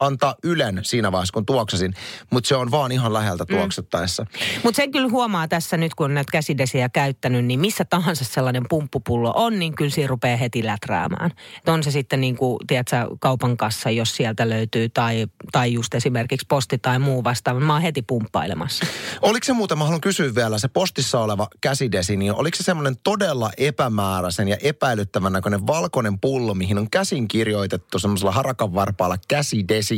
antaa 0.00 0.34
ylen 0.44 0.80
siinä 0.82 1.12
vaiheessa, 1.12 1.32
kun 1.32 1.46
tuoksasin. 1.46 1.94
Mutta 2.30 2.48
se 2.48 2.56
on 2.56 2.70
vaan 2.70 2.92
ihan 2.92 3.12
läheltä 3.12 3.44
Mm. 3.48 3.56
tuoksuttaessa. 3.56 4.26
Mutta 4.64 4.76
sen 4.76 4.90
kyllä 4.92 5.08
huomaa 5.08 5.48
tässä 5.48 5.76
nyt, 5.76 5.94
kun 5.94 6.04
on 6.04 6.14
näitä 6.14 6.32
käsidesiä 6.32 6.88
käyttänyt, 6.88 7.44
niin 7.44 7.60
missä 7.60 7.84
tahansa 7.84 8.24
sellainen 8.24 8.62
pumppupullo 8.68 9.32
on, 9.36 9.58
niin 9.58 9.74
kyllä 9.74 9.90
siinä 9.90 10.08
rupeaa 10.08 10.36
heti 10.36 10.64
läträämään. 10.66 11.30
Et 11.58 11.68
on 11.68 11.82
se 11.82 11.90
sitten 11.90 12.20
niin 12.20 12.36
kuin, 12.36 12.58
tiedätkö, 12.66 12.96
kaupan 13.20 13.56
kassa, 13.56 13.90
jos 13.90 14.16
sieltä 14.16 14.48
löytyy, 14.48 14.88
tai, 14.88 15.26
tai 15.52 15.72
just 15.72 15.94
esimerkiksi 15.94 16.46
posti 16.48 16.78
tai 16.78 16.98
muu 16.98 17.24
vastaava. 17.24 17.60
Mä 17.60 17.72
oon 17.72 17.82
heti 17.82 18.02
pumppailemassa. 18.02 18.86
Oliko 19.22 19.44
se 19.44 19.52
muuten, 19.52 19.78
mä 19.78 19.84
haluan 19.84 20.00
kysyä 20.00 20.34
vielä, 20.34 20.58
se 20.58 20.68
postissa 20.68 21.20
oleva 21.20 21.48
käsidesi, 21.60 22.16
niin 22.16 22.34
oliko 22.34 22.56
se 22.56 22.62
semmoinen 22.62 22.96
todella 23.04 23.50
epämääräisen 23.56 24.48
ja 24.48 24.56
epäilyttävän 24.62 25.32
näköinen 25.32 25.66
valkoinen 25.66 26.18
pullo, 26.20 26.54
mihin 26.54 26.78
on 26.78 26.90
käsin 26.90 27.28
kirjoitettu 27.28 27.98
semmoisella 27.98 28.32
harakan 28.32 28.74
varpaalla 28.74 29.16
käsidesi, 29.28 29.89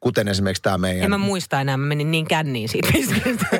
kuten 0.00 0.28
esimerkiksi 0.28 0.62
tämä 0.62 0.78
meidän... 0.78 1.04
En 1.04 1.10
mä 1.10 1.18
muista 1.18 1.60
enää, 1.60 1.76
mä 1.76 1.86
menin 1.86 2.10
niin 2.10 2.26
känniin 2.26 2.68
siitä. 2.68 2.88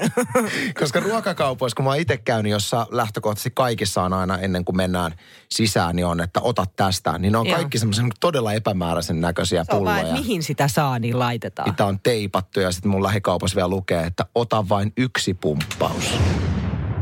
Koska 0.80 1.00
ruokakaupoissa, 1.00 1.76
kun 1.76 1.84
mä 1.84 1.96
itse 1.96 2.16
käynyt, 2.16 2.52
jossa 2.52 2.86
lähtökohtaisesti 2.90 3.50
kaikissa 3.54 4.02
on 4.02 4.12
aina 4.12 4.38
ennen 4.38 4.64
kuin 4.64 4.76
mennään 4.76 5.12
sisään, 5.50 5.96
niin 5.96 6.06
on, 6.06 6.20
että 6.20 6.40
ota 6.40 6.64
tästä. 6.76 7.18
Niin 7.18 7.32
ne 7.32 7.38
on 7.38 7.46
Joo. 7.46 7.56
kaikki 7.56 7.78
semmoisen 7.78 8.08
todella 8.20 8.52
epämääräisen 8.52 9.20
näköisiä 9.20 9.64
Se 9.64 9.72
vaan, 9.72 9.78
pulloja. 9.78 10.00
että 10.00 10.12
mihin 10.12 10.42
sitä 10.42 10.68
saa, 10.68 10.98
niin 10.98 11.18
laitetaan. 11.18 11.68
Mitä 11.70 11.86
on 11.86 12.00
teipattu 12.02 12.60
ja 12.60 12.72
sitten 12.72 12.90
mun 12.90 13.02
lähikaupassa 13.02 13.56
vielä 13.56 13.68
lukee, 13.68 14.02
että 14.02 14.26
ota 14.34 14.68
vain 14.68 14.92
yksi 14.96 15.34
pumppaus. 15.34 16.14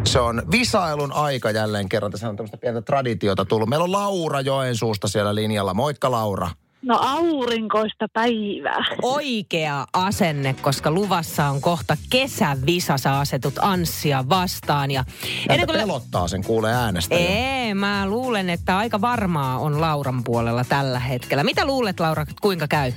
Se 0.04 0.20
on 0.20 0.42
visailun 0.50 1.12
aika 1.12 1.50
jälleen 1.50 1.88
kerran. 1.88 2.10
Tässä 2.10 2.28
on 2.28 2.36
tämmöistä 2.36 2.56
pientä 2.56 2.82
traditiota 2.82 3.44
tullut. 3.44 3.68
Meillä 3.68 3.84
on 3.84 3.92
Laura 3.92 4.40
Joensuusta 4.40 5.08
siellä 5.08 5.34
linjalla. 5.34 5.74
Moikka 5.74 6.10
Laura. 6.10 6.50
No 6.82 6.98
aurinkoista 7.02 8.06
päivää. 8.12 8.84
Oikea 9.02 9.86
asenne, 9.92 10.54
koska 10.60 10.90
luvassa 10.90 11.46
on 11.46 11.60
kohta 11.60 11.96
kesävisa, 12.10 12.98
sä 12.98 13.18
asetut 13.18 13.54
Anssia 13.60 14.24
vastaan. 14.28 14.90
Ja 14.90 15.04
Näitä 15.48 15.66
kuin 15.66 15.78
pelottaa 15.78 16.28
sen 16.28 16.44
kuulee 16.44 16.74
äänestä 16.74 17.14
jo. 17.14 17.20
Ei, 17.20 17.74
mä 17.74 18.06
luulen, 18.06 18.50
että 18.50 18.78
aika 18.78 19.00
varmaa 19.00 19.58
on 19.58 19.80
Lauran 19.80 20.24
puolella 20.24 20.64
tällä 20.64 20.98
hetkellä. 20.98 21.44
Mitä 21.44 21.64
luulet, 21.64 22.00
Laura, 22.00 22.26
kuinka 22.40 22.68
käy? 22.68 22.92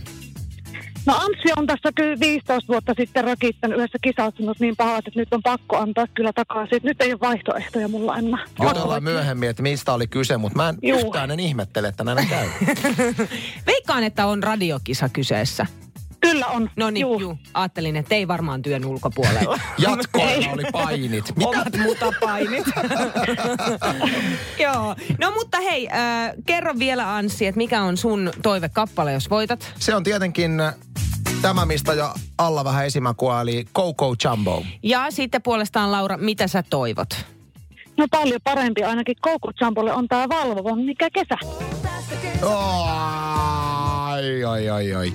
No 1.05 1.13
Anssi 1.13 1.53
on 1.57 1.67
tässä 1.67 1.89
kyllä 1.95 2.19
15 2.19 2.67
vuotta 2.67 2.93
sitten 2.97 3.23
rakittänyt 3.23 3.77
yhdessä 3.77 3.97
kisassa, 4.01 4.43
mutta 4.43 4.63
niin 4.63 4.75
pahat, 4.75 5.07
että 5.07 5.19
nyt 5.19 5.33
on 5.33 5.43
pakko 5.43 5.77
antaa 5.77 6.07
kyllä 6.13 6.33
takaisin. 6.33 6.79
Nyt 6.83 7.01
ei 7.01 7.11
ole 7.11 7.19
vaihtoehtoja 7.19 7.87
mulla 7.87 8.17
enää. 8.17 8.45
Jutellaan 8.63 9.03
myöhemmin, 9.03 9.49
että 9.49 9.63
mistä 9.63 9.93
oli 9.93 10.07
kyse, 10.07 10.37
mutta 10.37 10.57
mä 10.57 10.69
en 10.69 10.77
Juu. 10.81 10.99
yhtään 10.99 11.31
en 11.31 11.39
ihmettele, 11.39 11.87
että 11.87 12.03
näin 12.03 12.27
käy. 12.27 12.47
Veikkaan, 13.67 14.03
että 14.03 14.25
on 14.25 14.43
radiokisa 14.43 15.09
kyseessä. 15.09 15.65
Kyllä 16.21 16.47
on. 16.47 16.69
No 16.75 16.89
niin, 16.89 17.01
Juu. 17.01 17.19
juu. 17.19 17.37
Ajattelin, 17.53 17.95
että 17.95 18.15
ei 18.15 18.27
varmaan 18.27 18.61
työn 18.61 18.85
ulkopuolella. 18.85 19.59
Jatkoilla 19.77 20.51
oli 20.51 20.63
painit. 20.71 21.35
Mitä? 21.35 21.49
Ovat 21.49 21.77
mutapainit. 21.77 22.65
Joo. 24.63 24.95
No 25.19 25.31
mutta 25.31 25.57
hei, 25.59 25.87
äh, 25.87 26.31
kerro 26.45 26.73
vielä 26.79 27.15
Anssi, 27.15 27.47
että 27.47 27.57
mikä 27.57 27.81
on 27.81 27.97
sun 27.97 28.31
toivekappale, 28.43 29.13
jos 29.13 29.29
voitat? 29.29 29.73
Se 29.79 29.95
on 29.95 30.03
tietenkin 30.03 30.61
tämä, 31.41 31.65
mistä 31.65 31.93
jo 31.93 32.13
alla 32.37 32.63
vähän 32.63 32.85
esimakua, 32.85 33.41
eli 33.41 33.65
Coco 33.75 34.15
Jumbo. 34.23 34.63
Ja 34.83 35.11
sitten 35.11 35.41
puolestaan 35.41 35.91
Laura, 35.91 36.17
mitä 36.17 36.47
sä 36.47 36.63
toivot? 36.69 37.25
No 37.97 38.07
paljon 38.11 38.39
parempi 38.43 38.83
ainakin 38.83 39.15
Coco 39.23 39.51
Jumbolle 39.61 39.93
on 39.93 40.07
tää 40.07 40.29
valvova, 40.29 40.75
mikä 40.75 41.09
kesä. 41.09 41.37
Ai, 44.05 44.43
ai, 44.43 44.69
ai, 44.69 44.93
ai. 44.93 45.13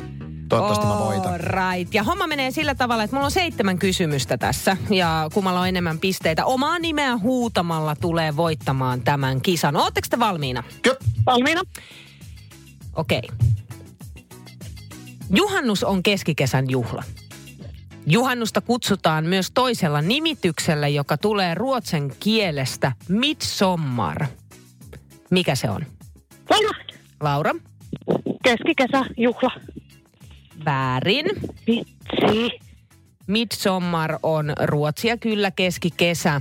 Toivottavasti 0.49 0.87
mä 0.87 0.99
voitan. 0.99 1.41
Right. 1.41 1.95
Ja 1.95 2.03
homma 2.03 2.27
menee 2.27 2.51
sillä 2.51 2.75
tavalla, 2.75 3.03
että 3.05 3.17
mulla 3.17 3.25
on 3.25 3.31
seitsemän 3.31 3.79
kysymystä 3.79 4.39
tässä. 4.39 4.77
Ja 4.91 5.31
kummalla 5.35 5.61
on 5.61 5.69
enemmän 5.69 5.99
pisteitä. 5.99 6.45
Omaa 6.45 6.79
nimeä 6.79 7.17
huutamalla 7.19 7.97
tulee 7.97 8.37
voittamaan 8.37 9.01
tämän 9.01 9.41
kisan. 9.41 9.77
Ootteko 9.77 10.07
te 10.11 10.19
valmiina? 10.19 10.63
Kö? 10.83 10.97
Valmiina? 11.27 11.61
Okei. 12.97 13.23
Juhannus 15.31 15.85
on 15.85 16.03
keskikesän 16.03 16.71
juhla. 16.71 17.03
Juhannusta 18.07 18.61
kutsutaan 18.61 19.25
myös 19.25 19.51
toisella 19.55 20.03
nimityksellä, 20.03 20.89
joka 20.89 21.17
tulee 21.17 21.55
ruotsin 21.55 22.13
kielestä 22.21 22.93
midsommar. 23.09 24.27
Mikä 25.31 25.55
se 25.55 25.71
on? 25.71 25.87
Sano. 26.49 26.71
Laura? 27.21 27.55
Keskikesä, 28.45 29.05
juhla. 29.17 29.51
Väärin. 30.65 31.27
Vitsi. 31.67 32.61
Midsommar 33.27 34.19
on 34.23 34.53
ruotsia 34.65 35.17
kyllä 35.17 35.51
keskikesä, 35.51 36.41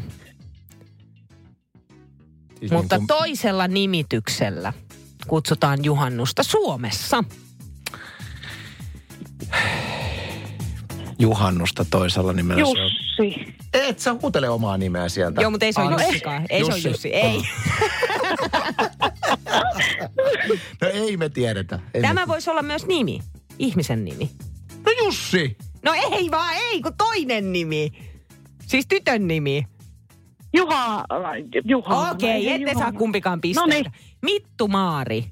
Siis 2.60 2.72
mutta 2.72 2.98
niin 2.98 3.08
kuin 3.08 3.20
toisella 3.20 3.68
nimityksellä 3.68 4.74
kutsutaan 5.28 5.84
juhannusta 5.84 6.44
Suomessa. 6.44 7.24
Juhannusta 11.20 11.86
toisella 11.92 12.34
nimellä. 12.34 12.66
se 12.66 12.70
on. 12.72 12.78
Jussi. 12.80 13.56
Et 13.74 14.00
sä 14.00 14.16
huutele 14.22 14.50
omaa 14.50 14.78
nimeä 14.78 15.10
sieltä. 15.10 15.42
Joo, 15.42 15.52
mutta 15.52 15.66
ei 15.66 15.74
se 15.74 15.82
ole. 15.82 16.04
Jussikaan. 16.04 16.46
Ei 16.50 16.66
se 16.66 16.72
ole 16.72 16.82
Jussi, 16.90 17.14
ei. 17.14 17.42
No 20.82 20.88
ei 20.94 21.18
me 21.18 21.30
tiedetä. 21.30 21.80
Ei 21.94 22.02
me... 22.02 22.08
Tämä 22.08 22.28
voisi 22.28 22.50
olla 22.50 22.62
myös 22.62 22.86
nimi, 22.86 23.20
ihmisen 23.60 24.06
nimi. 24.06 24.30
No 24.86 24.92
Jussi. 25.06 25.58
No 25.84 25.94
ei 25.94 26.32
vaan, 26.32 26.54
ei, 26.56 26.82
kun 26.82 26.94
toinen 26.98 27.54
nimi. 27.54 27.92
Siis 28.68 28.88
tytön 28.88 29.28
nimi. 29.28 29.68
Juha. 30.54 31.06
Juha. 31.66 32.12
Okei, 32.12 32.50
ette 32.52 32.74
saa 32.74 32.92
kumpikaan 32.92 33.42
pisteitä. 33.42 33.68
Noniin. 33.68 33.92
Mittu 34.22 34.68
Maari. 34.68 35.26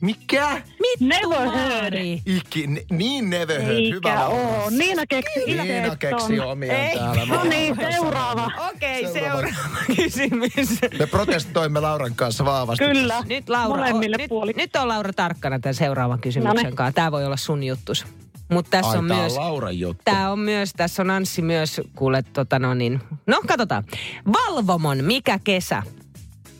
Mikä? 0.00 0.50
Mittu 0.80 1.04
Never 1.28 1.50
heard. 1.50 1.70
Maari. 1.80 2.22
Ikin, 2.26 2.82
niin 2.90 3.30
never 3.30 3.60
heard. 3.62 3.76
Hyvä 3.76 3.94
Eikä 3.94 4.14
Laura. 4.14 4.26
oo. 4.62 4.70
Niina 4.70 5.06
keksi 5.06 5.40
Niina 5.46 5.62
itse 5.62 5.96
keksi 5.98 6.36
ton. 6.36 6.46
omia 6.46 6.72
Ei. 6.88 6.98
täällä. 6.98 7.26
No 7.26 7.44
niin, 7.44 7.76
seuraava. 7.92 8.50
Okei, 8.74 9.06
Seuraava. 9.12 9.42
seuraava 9.42 9.78
kysymys. 9.96 10.80
Me 10.98 11.06
protestoimme 11.06 11.80
Lauran 11.80 12.14
kanssa 12.14 12.44
vahvasti. 12.44 12.84
Kyllä. 12.84 13.24
Nyt 13.28 13.48
Laura, 13.48 13.76
Molemmille 13.78 14.16
nyt, 14.16 14.28
puoli. 14.28 14.52
nyt 14.56 14.76
on 14.76 14.88
Laura 14.88 15.12
tarkkana 15.12 15.58
tämän 15.58 15.74
seuraavan 15.74 16.20
kysymyksen 16.20 16.56
Noniin. 16.56 16.76
kanssa. 16.76 16.92
Tämä 16.94 17.12
voi 17.12 17.24
olla 17.26 17.36
sun 17.36 17.62
juttus. 17.64 18.06
Mutta 18.50 18.70
tässä 18.70 18.90
Ai, 18.90 18.98
on 18.98 19.08
tää 19.08 19.16
myös... 19.16 19.32
on 19.36 19.44
Lauran 19.44 19.78
juttu. 19.78 20.02
Tämä 20.04 20.30
on 20.32 20.38
myös, 20.38 20.72
tässä 20.76 21.02
on 21.02 21.10
Anssi 21.10 21.42
myös, 21.42 21.80
kuule, 21.96 22.22
tota 22.32 22.58
no 22.58 22.74
niin. 22.74 23.00
No, 23.26 23.40
katsotaan. 23.46 23.84
Valvomon, 24.32 25.04
mikä 25.04 25.38
kesä? 25.44 25.82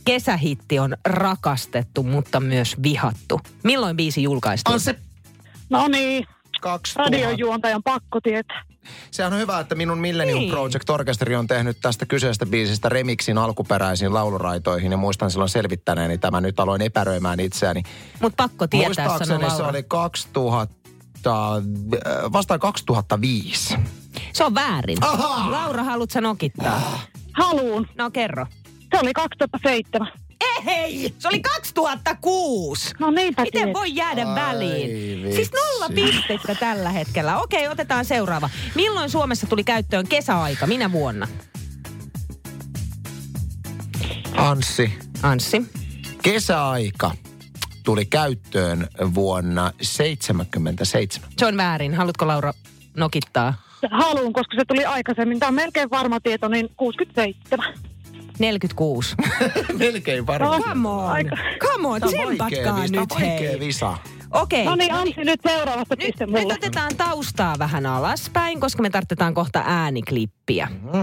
Kesähitti 0.04 0.78
on 0.78 0.96
rakastettu, 1.04 2.02
mutta 2.02 2.40
myös 2.40 2.76
vihattu. 2.82 3.40
Milloin 3.64 3.96
biisi 3.96 4.22
julkaistiin? 4.22 4.74
On 4.74 4.80
se 4.80 4.96
No 5.70 5.88
niin, 5.88 6.26
2000. 6.60 7.10
radiojuontajan 7.16 7.82
pakko 7.82 8.20
tietää. 8.20 8.62
Sehän 9.10 9.32
on 9.32 9.38
hyvä, 9.38 9.60
että 9.60 9.74
minun 9.74 9.98
Millennium 9.98 10.38
Niin. 10.40 10.50
Project 10.50 10.90
Orkesteri 10.90 11.36
on 11.36 11.46
tehnyt 11.46 11.76
tästä 11.82 12.06
kyseisestä 12.06 12.46
biisistä 12.46 12.88
remixin 12.88 13.38
alkuperäisiin 13.38 14.14
lauluraitoihin. 14.14 14.90
Ja 14.92 14.96
muistan 14.96 15.30
silloin 15.30 15.48
selvittäneeni 15.48 16.18
tämä. 16.18 16.40
Nyt 16.40 16.60
aloin 16.60 16.82
epäröimään 16.82 17.40
itseäni. 17.40 17.82
Mutta 18.20 18.42
pakko 18.48 18.66
tietää, 18.66 18.88
Muistaakseni 18.88 19.50
se 19.56 19.62
oli 19.62 19.82
2000, 19.82 20.74
äh, 21.56 21.62
vastaan 22.32 22.60
2005. 22.60 23.76
Se 24.32 24.44
on 24.44 24.54
väärin. 24.54 24.98
Ahaa! 25.04 25.50
Laura, 25.50 25.82
haluatko 25.84 26.20
nokittaa? 26.20 27.00
Haluun. 27.32 27.86
No 27.98 28.10
kerro. 28.10 28.46
Se 28.90 28.98
oli 29.03 29.12
2007. 29.12 30.12
Ei, 30.66 31.14
se 31.18 31.29
oli 31.29 31.40
2006. 31.40 32.94
No 32.98 33.11
niinpä 33.11 33.42
Miten 33.42 33.61
tiedät. 33.62 33.74
voi 33.74 33.94
jäädä 33.94 34.26
Ai 34.29 34.35
väliin? 34.35 35.22
vitsi. 35.22 35.37
Siis 35.37 35.50
nolla 35.53 35.94
pistettä 35.94 36.55
tällä 36.55 36.88
hetkellä. 36.90 37.38
Okei, 37.38 37.68
otetaan 37.68 38.05
seuraava. 38.05 38.50
Milloin 38.74 39.11
Suomessa 39.11 39.46
tuli 39.46 39.64
käyttöön 39.64 40.09
kesäaika? 40.09 40.66
Minä 40.66 40.92
vuonna? 40.92 41.29
Anssi, 44.37 44.92
Anssi. 45.22 45.62
kesäaika 46.22 47.11
tuli 47.85 48.07
käyttöön 48.07 48.88
vuonna 49.14 49.72
77. 49.83 51.31
Se 51.38 51.46
on 51.46 51.57
väärin. 51.57 51.94
Haluatko 51.94 52.26
Laura 52.26 52.53
nokittaa? 52.96 53.55
Haluun, 53.90 54.33
koska 54.33 54.57
se 54.57 54.64
tuli 54.64 54.85
aikaisemmin. 54.85 55.38
Tämä 55.40 55.48
on 55.48 55.55
melkein 55.55 55.90
varma 55.90 56.20
tieto, 56.20 56.48
niin 56.48 56.68
67. 56.76 57.74
46. 58.40 59.14
Melkein 59.79 60.26
varma. 60.26 60.59
No, 60.59 60.62
Come 60.64 60.88
on. 60.88 61.09
Aika. 61.11 61.37
Come 61.61 61.88
on, 61.88 62.00
tsempatkaa 62.00 62.79
nyt 62.87 63.11
Vaikea 63.11 63.50
hei. 63.50 63.61
visa. 63.61 63.98
Okei. 64.31 64.64
No 64.64 64.74
niin, 64.74 64.92
no 64.92 64.98
Anssi, 64.98 65.24
nyt 65.24 65.40
seuraavasta 65.48 65.96
Nyt, 65.98 66.07
piste 66.07 66.26
nyt 66.26 66.42
mulle. 66.42 66.55
otetaan 66.55 66.96
taustaa 66.96 67.59
vähän 67.59 67.87
alaspäin, 67.87 68.61
koska 68.61 68.83
me 68.83 68.90
tarvitaan 68.90 69.35
kohta 69.35 69.62
ääniklippiä. 69.66 70.68
Mhm. 70.83 71.03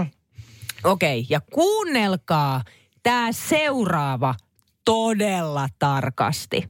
Okei, 0.84 1.26
ja 1.28 1.40
kuunnelkaa 1.52 2.62
tämä 3.02 3.28
seuraava 3.32 4.34
todella 4.84 5.68
tarkasti. 5.78 6.68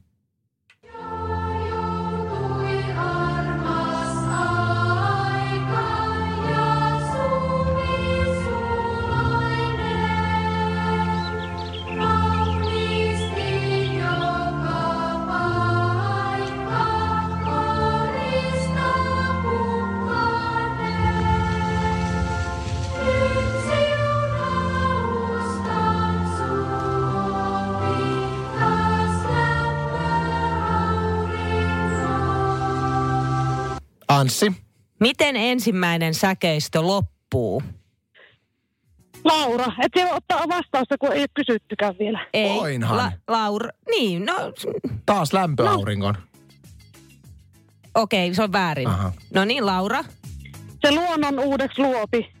Anssi. 34.19 34.51
Miten 34.99 35.35
ensimmäinen 35.35 36.13
säkeistö 36.13 36.81
loppuu? 36.81 37.63
Laura, 39.23 39.65
et 39.85 39.91
se 39.97 40.13
ottaa 40.13 40.47
vastausta, 40.49 40.97
kun 40.97 41.11
ei 41.13 41.19
ole 41.19 41.27
kysyttykään 41.33 41.95
vielä. 41.99 42.25
Ei. 42.33 42.49
Voinhan. 42.49 43.11
Laura, 43.27 43.69
niin, 43.89 44.25
no 44.25 44.33
Taas 45.05 45.33
lämpöauringon. 45.33 46.17
okei, 47.95 48.33
se 48.35 48.43
on 48.43 48.51
väärin. 48.51 48.87
Aha. 48.87 49.11
No 49.33 49.45
niin, 49.45 49.65
Laura, 49.65 50.03
Se 50.81 50.91
luonnon 50.91 51.39
uudeksi 51.39 51.81
luopi. 51.81 52.31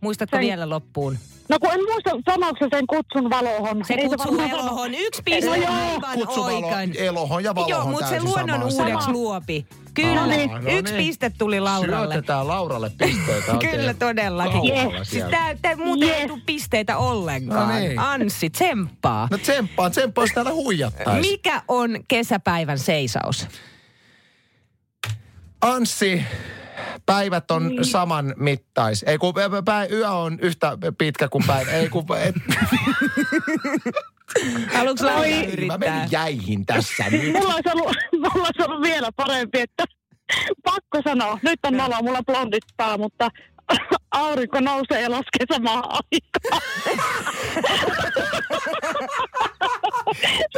muistatko 0.00 0.36
Sen- 0.36 0.46
vielä 0.46 0.68
loppuun? 0.70 1.18
No 1.48 1.58
kun 1.58 1.72
en 1.72 1.80
muista, 1.84 2.10
sanoiko 2.30 2.56
se 2.64 2.68
sen 2.76 2.86
kutsun 2.86 3.30
valohon. 3.30 3.84
Se 3.84 3.94
Ei 3.94 4.08
kutsuu 4.08 4.36
varmaan 4.38 4.50
elohon. 4.60 4.94
Yksi 4.94 5.22
piste 5.24 5.46
No 5.50 5.54
joo, 5.54 5.72
aivan 5.72 6.18
Kutsu 6.18 6.40
valo, 6.40 6.56
oikein. 6.56 6.96
elohon 6.98 7.44
ja 7.44 7.54
valohon 7.54 7.70
Joo, 7.70 7.86
mutta 7.90 8.08
se 8.08 8.22
luonnon 8.22 8.62
uudeksi 8.62 8.76
Sama. 9.04 9.12
luopi. 9.12 9.66
Kyllä, 9.96 10.20
Aa, 10.20 10.26
no 10.26 10.70
yksi 10.78 10.94
niin. 10.94 11.06
piste 11.06 11.30
tuli 11.38 11.60
Lauralle. 11.60 12.14
Syötetään 12.14 12.48
Lauralle 12.48 12.90
pisteitä 12.98 13.52
Kyllä 13.70 13.94
todellakin. 13.94 14.60
Siis 14.62 15.10
siellä. 15.10 15.30
tää, 15.30 15.56
tää 15.62 15.76
muuten 15.76 16.08
ei 16.08 16.18
Yes. 16.20 16.28
tule 16.28 16.40
pisteitä 16.46 16.96
ollenkaan. 16.96 17.68
No 17.68 17.74
niin. 17.78 17.98
Anssi, 17.98 18.50
tsemppaa. 18.50 19.28
No 19.30 19.38
tsemppaan, 19.38 19.90
tsemppaa, 19.90 20.24
jos 20.24 20.30
täällä 20.34 20.52
huijattais. 20.52 21.20
Mikä 21.20 21.62
on 21.68 21.96
kesäpäivän 22.08 22.78
seisaus? 22.78 23.48
Anssi, 25.60 26.22
päivät 27.06 27.50
on 27.50 27.68
Niin. 27.68 27.84
saman 27.84 28.34
mittais. 28.36 29.02
Ei 29.02 29.18
kun 29.18 29.34
pä- 29.34 29.92
yö 29.92 30.10
on 30.10 30.38
yhtä 30.40 30.78
pitkä 30.98 31.28
kuin 31.28 31.44
päivä. 31.46 31.70
Ei 31.70 31.88
kun... 31.88 32.04
Et, 32.22 32.34
Haluatko 34.74 35.04
mä 35.04 35.26
yrittää? 35.26 35.78
menin 35.78 36.08
jäihin 36.10 36.66
tässä 36.66 37.04
nyt. 37.10 37.32
Mulla 37.32 37.54
olisi, 37.54 37.68
ollut, 37.74 37.96
mulla 38.12 38.46
olisi 38.46 38.62
ollut 38.68 38.82
vielä 38.82 39.08
parempi, 39.16 39.60
että 39.60 39.84
pakko 40.64 41.00
sanoa. 41.04 41.38
Nyt 41.42 41.58
on 41.66 41.76
nolo, 41.76 42.02
mulla 42.02 42.18
on 42.18 42.24
blondit 42.24 42.64
pää, 42.76 42.98
mutta 42.98 43.30
aurinko 44.10 44.60
nousee 44.60 45.00
ja 45.02 45.10
laskee 45.10 45.46
samaan 45.52 45.84
aikaan. 45.90 46.62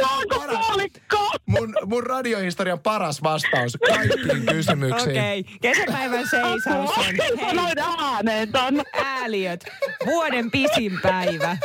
Saanko 0.01 0.45
puolikkoa? 0.67 1.31
Mun, 1.45 1.75
mun 1.85 2.03
radiohistorian 2.03 2.79
paras 2.79 3.23
vastaus 3.23 3.77
kaikkiin 3.87 4.45
kysymyksiin. 4.45 5.11
Okei, 5.11 5.39
okay. 5.39 5.53
kesäpäivän 5.61 6.27
seisaus 6.27 6.97
on 6.97 7.05
hei, 7.05 7.37
Sanoin 7.49 7.79
ääneen 7.79 8.51
ton. 8.51 8.81
ääliöt. 9.03 9.65
Vuoden 10.05 10.51
pisin 10.51 10.99
päivä. 11.01 11.57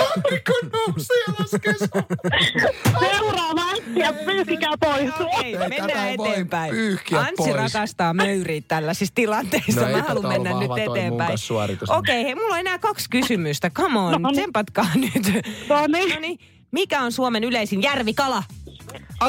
Aurinko 0.00 0.52
nousee 0.72 1.16
ja 1.26 1.34
laskee 1.38 1.74
Seuraava 3.00 3.60
äkkiä, 3.78 4.12
pyyhkikää 4.12 4.74
pois. 4.80 5.10
Okei, 5.20 5.56
Ei, 5.56 5.68
mennään 5.68 6.08
eteenpäin. 6.08 6.70
pyyhkiä 6.70 7.18
Anssi 7.18 7.34
pois. 7.36 7.54
rakastaa 7.54 8.14
möyriä 8.14 8.60
tällaisissa 8.68 9.14
tilanteissa. 9.14 9.80
No 9.80 9.96
Mä 9.96 10.02
haluan 10.08 10.28
mennä 10.28 10.50
nyt 10.60 10.70
eteenpäin. 10.90 11.38
Okei, 11.88 12.24
hei, 12.24 12.34
mulla 12.34 12.54
on 12.54 12.60
enää 12.60 12.78
kaksi 12.78 13.10
kysymystä. 13.10 13.70
Come 13.70 13.98
on, 13.98 14.22
No 14.22 14.30
niin. 14.30 14.40
tsempatkaa 14.40 14.86
nyt. 14.94 15.23
No 15.68 15.86
niin. 15.86 16.14
No 16.14 16.20
niin, 16.20 16.38
mikä 16.72 17.02
on 17.02 17.12
Suomen 17.12 17.44
yleisin 17.44 17.82
järvikala? 17.82 18.42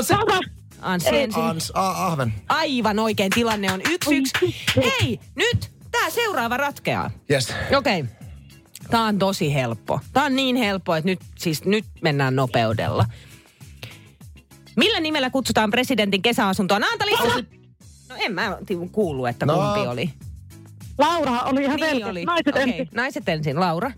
Sano. 0.02 0.40
Anssi 0.82 1.18
ensin. 1.18 1.44
Ans, 1.44 1.72
a, 1.76 2.06
ahven. 2.08 2.34
Aivan 2.50 3.00
oikein, 3.00 3.30
tilanne 3.30 3.72
on 3.74 3.82
yksi 3.90 4.16
yksi. 4.18 4.56
Hei, 5.02 5.20
nyt 5.36 5.72
tää 5.92 6.10
seuraava 6.10 6.58
ratkeaa. 6.58 7.12
Yes. 7.32 7.54
Okei. 7.78 8.00
Okay. 8.02 8.14
Tää 8.90 9.04
on 9.04 9.20
tosi 9.20 9.54
helppo. 9.54 10.00
Tää 10.14 10.24
on 10.24 10.36
niin 10.36 10.56
helppo, 10.56 10.96
että 10.96 11.10
nyt, 11.10 11.20
siis 11.38 11.66
nyt 11.66 11.86
mennään 12.02 12.36
nopeudella. 12.36 13.06
Millä 14.76 15.00
nimellä 15.00 15.30
kutsutaan 15.30 15.72
presidentin 15.72 16.22
kesäasuntoa? 16.22 16.80
Naantalissa? 16.80 17.24
No 18.10 18.16
en 18.20 18.32
mä 18.34 18.58
kuulu, 18.92 19.26
että 19.26 19.46
No. 19.46 19.54
kumpi 19.54 19.88
oli. 19.88 20.14
Laura 20.98 21.42
oli 21.42 21.64
ihan 21.64 21.76
Niin 21.76 21.90
velkeä. 21.90 22.08
oli. 22.08 22.26
Naiset 22.26 22.48
Okei, 22.48 22.64
ensin. 22.64 22.90
Naiset 22.96 23.30
ensin. 23.30 23.60
Laura? 23.60 23.92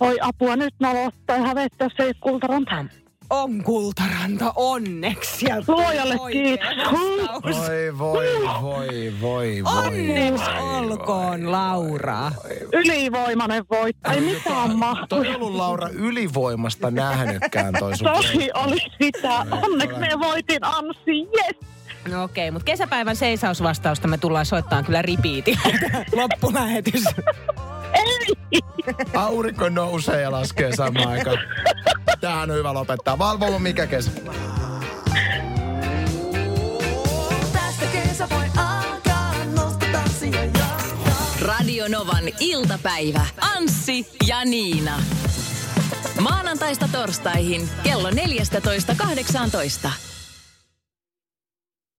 Oi 0.00 0.18
apua, 0.20 0.56
nyt 0.56 0.74
nolottaa 0.80 1.38
hävettä, 1.38 1.84
jos 1.84 1.92
ei 1.98 2.14
kultaranta. 2.20 2.84
On 3.30 3.62
kultaranta, 3.64 4.52
onneksi. 4.56 5.36
Sieltä 5.36 5.72
Luojalle 5.72 6.16
kiitos. 6.32 6.66
Voi, 6.92 7.98
voi, 7.98 8.26
voi, 8.62 9.12
voi, 9.20 9.64
voi. 9.64 9.86
Onneksi 9.86 10.50
olkoon, 10.76 11.52
Laura. 11.52 12.32
Ylivoimainen 12.72 13.64
voitto. 13.70 14.10
Ei 14.10 14.20
mitään 14.20 14.76
mahtu. 14.76 15.06
Toi 15.06 15.26
ei 15.26 15.34
ollut 15.34 15.54
Laura 15.54 15.88
ylivoimasta 15.88 16.90
nähnytkään 16.90 17.74
toi 17.78 17.96
sun 17.96 18.06
Tosi 18.06 18.50
oli 18.54 18.78
sitä. 19.02 19.46
Onneksi 19.50 19.98
me 19.98 20.08
voitin 20.20 20.64
Anssi, 20.64 21.28
yes. 21.36 21.56
No 22.10 22.22
okei, 22.24 22.50
mutta 22.50 22.64
kesäpäivän 22.64 23.16
seisausvastausta 23.16 24.08
me 24.08 24.18
tullaan 24.18 24.46
soittamaan 24.46 24.84
kyllä 24.84 25.02
ripiitin 25.02 25.58
loppulähetys. 26.16 27.04
Ei. 27.96 28.60
Aurinko 29.14 29.68
nousee 29.68 30.20
ja 30.22 30.32
laskee 30.32 30.76
samaan 30.76 31.08
aikaan. 31.08 31.38
Tähän 32.20 32.50
on 32.50 32.56
hyvä 32.56 32.74
lopettaa. 32.74 33.18
Valvomo 33.18 33.58
mikä 33.58 33.86
kesä? 33.86 34.10
Tästä 37.52 37.86
kesä 37.92 38.28
voi 38.30 38.44
alkaa, 38.56 39.34
nosta 39.56 39.86
tanssia 39.92 40.44
ja 40.44 40.66
Radio 41.40 41.88
Novan 41.88 42.24
iltapäivä. 42.40 43.26
Anssi 43.56 44.06
ja 44.26 44.44
Niina. 44.44 45.02
Maanantaista 46.20 46.88
torstaihin 46.92 47.68
kello 47.82 48.10
14.18. 48.10 48.16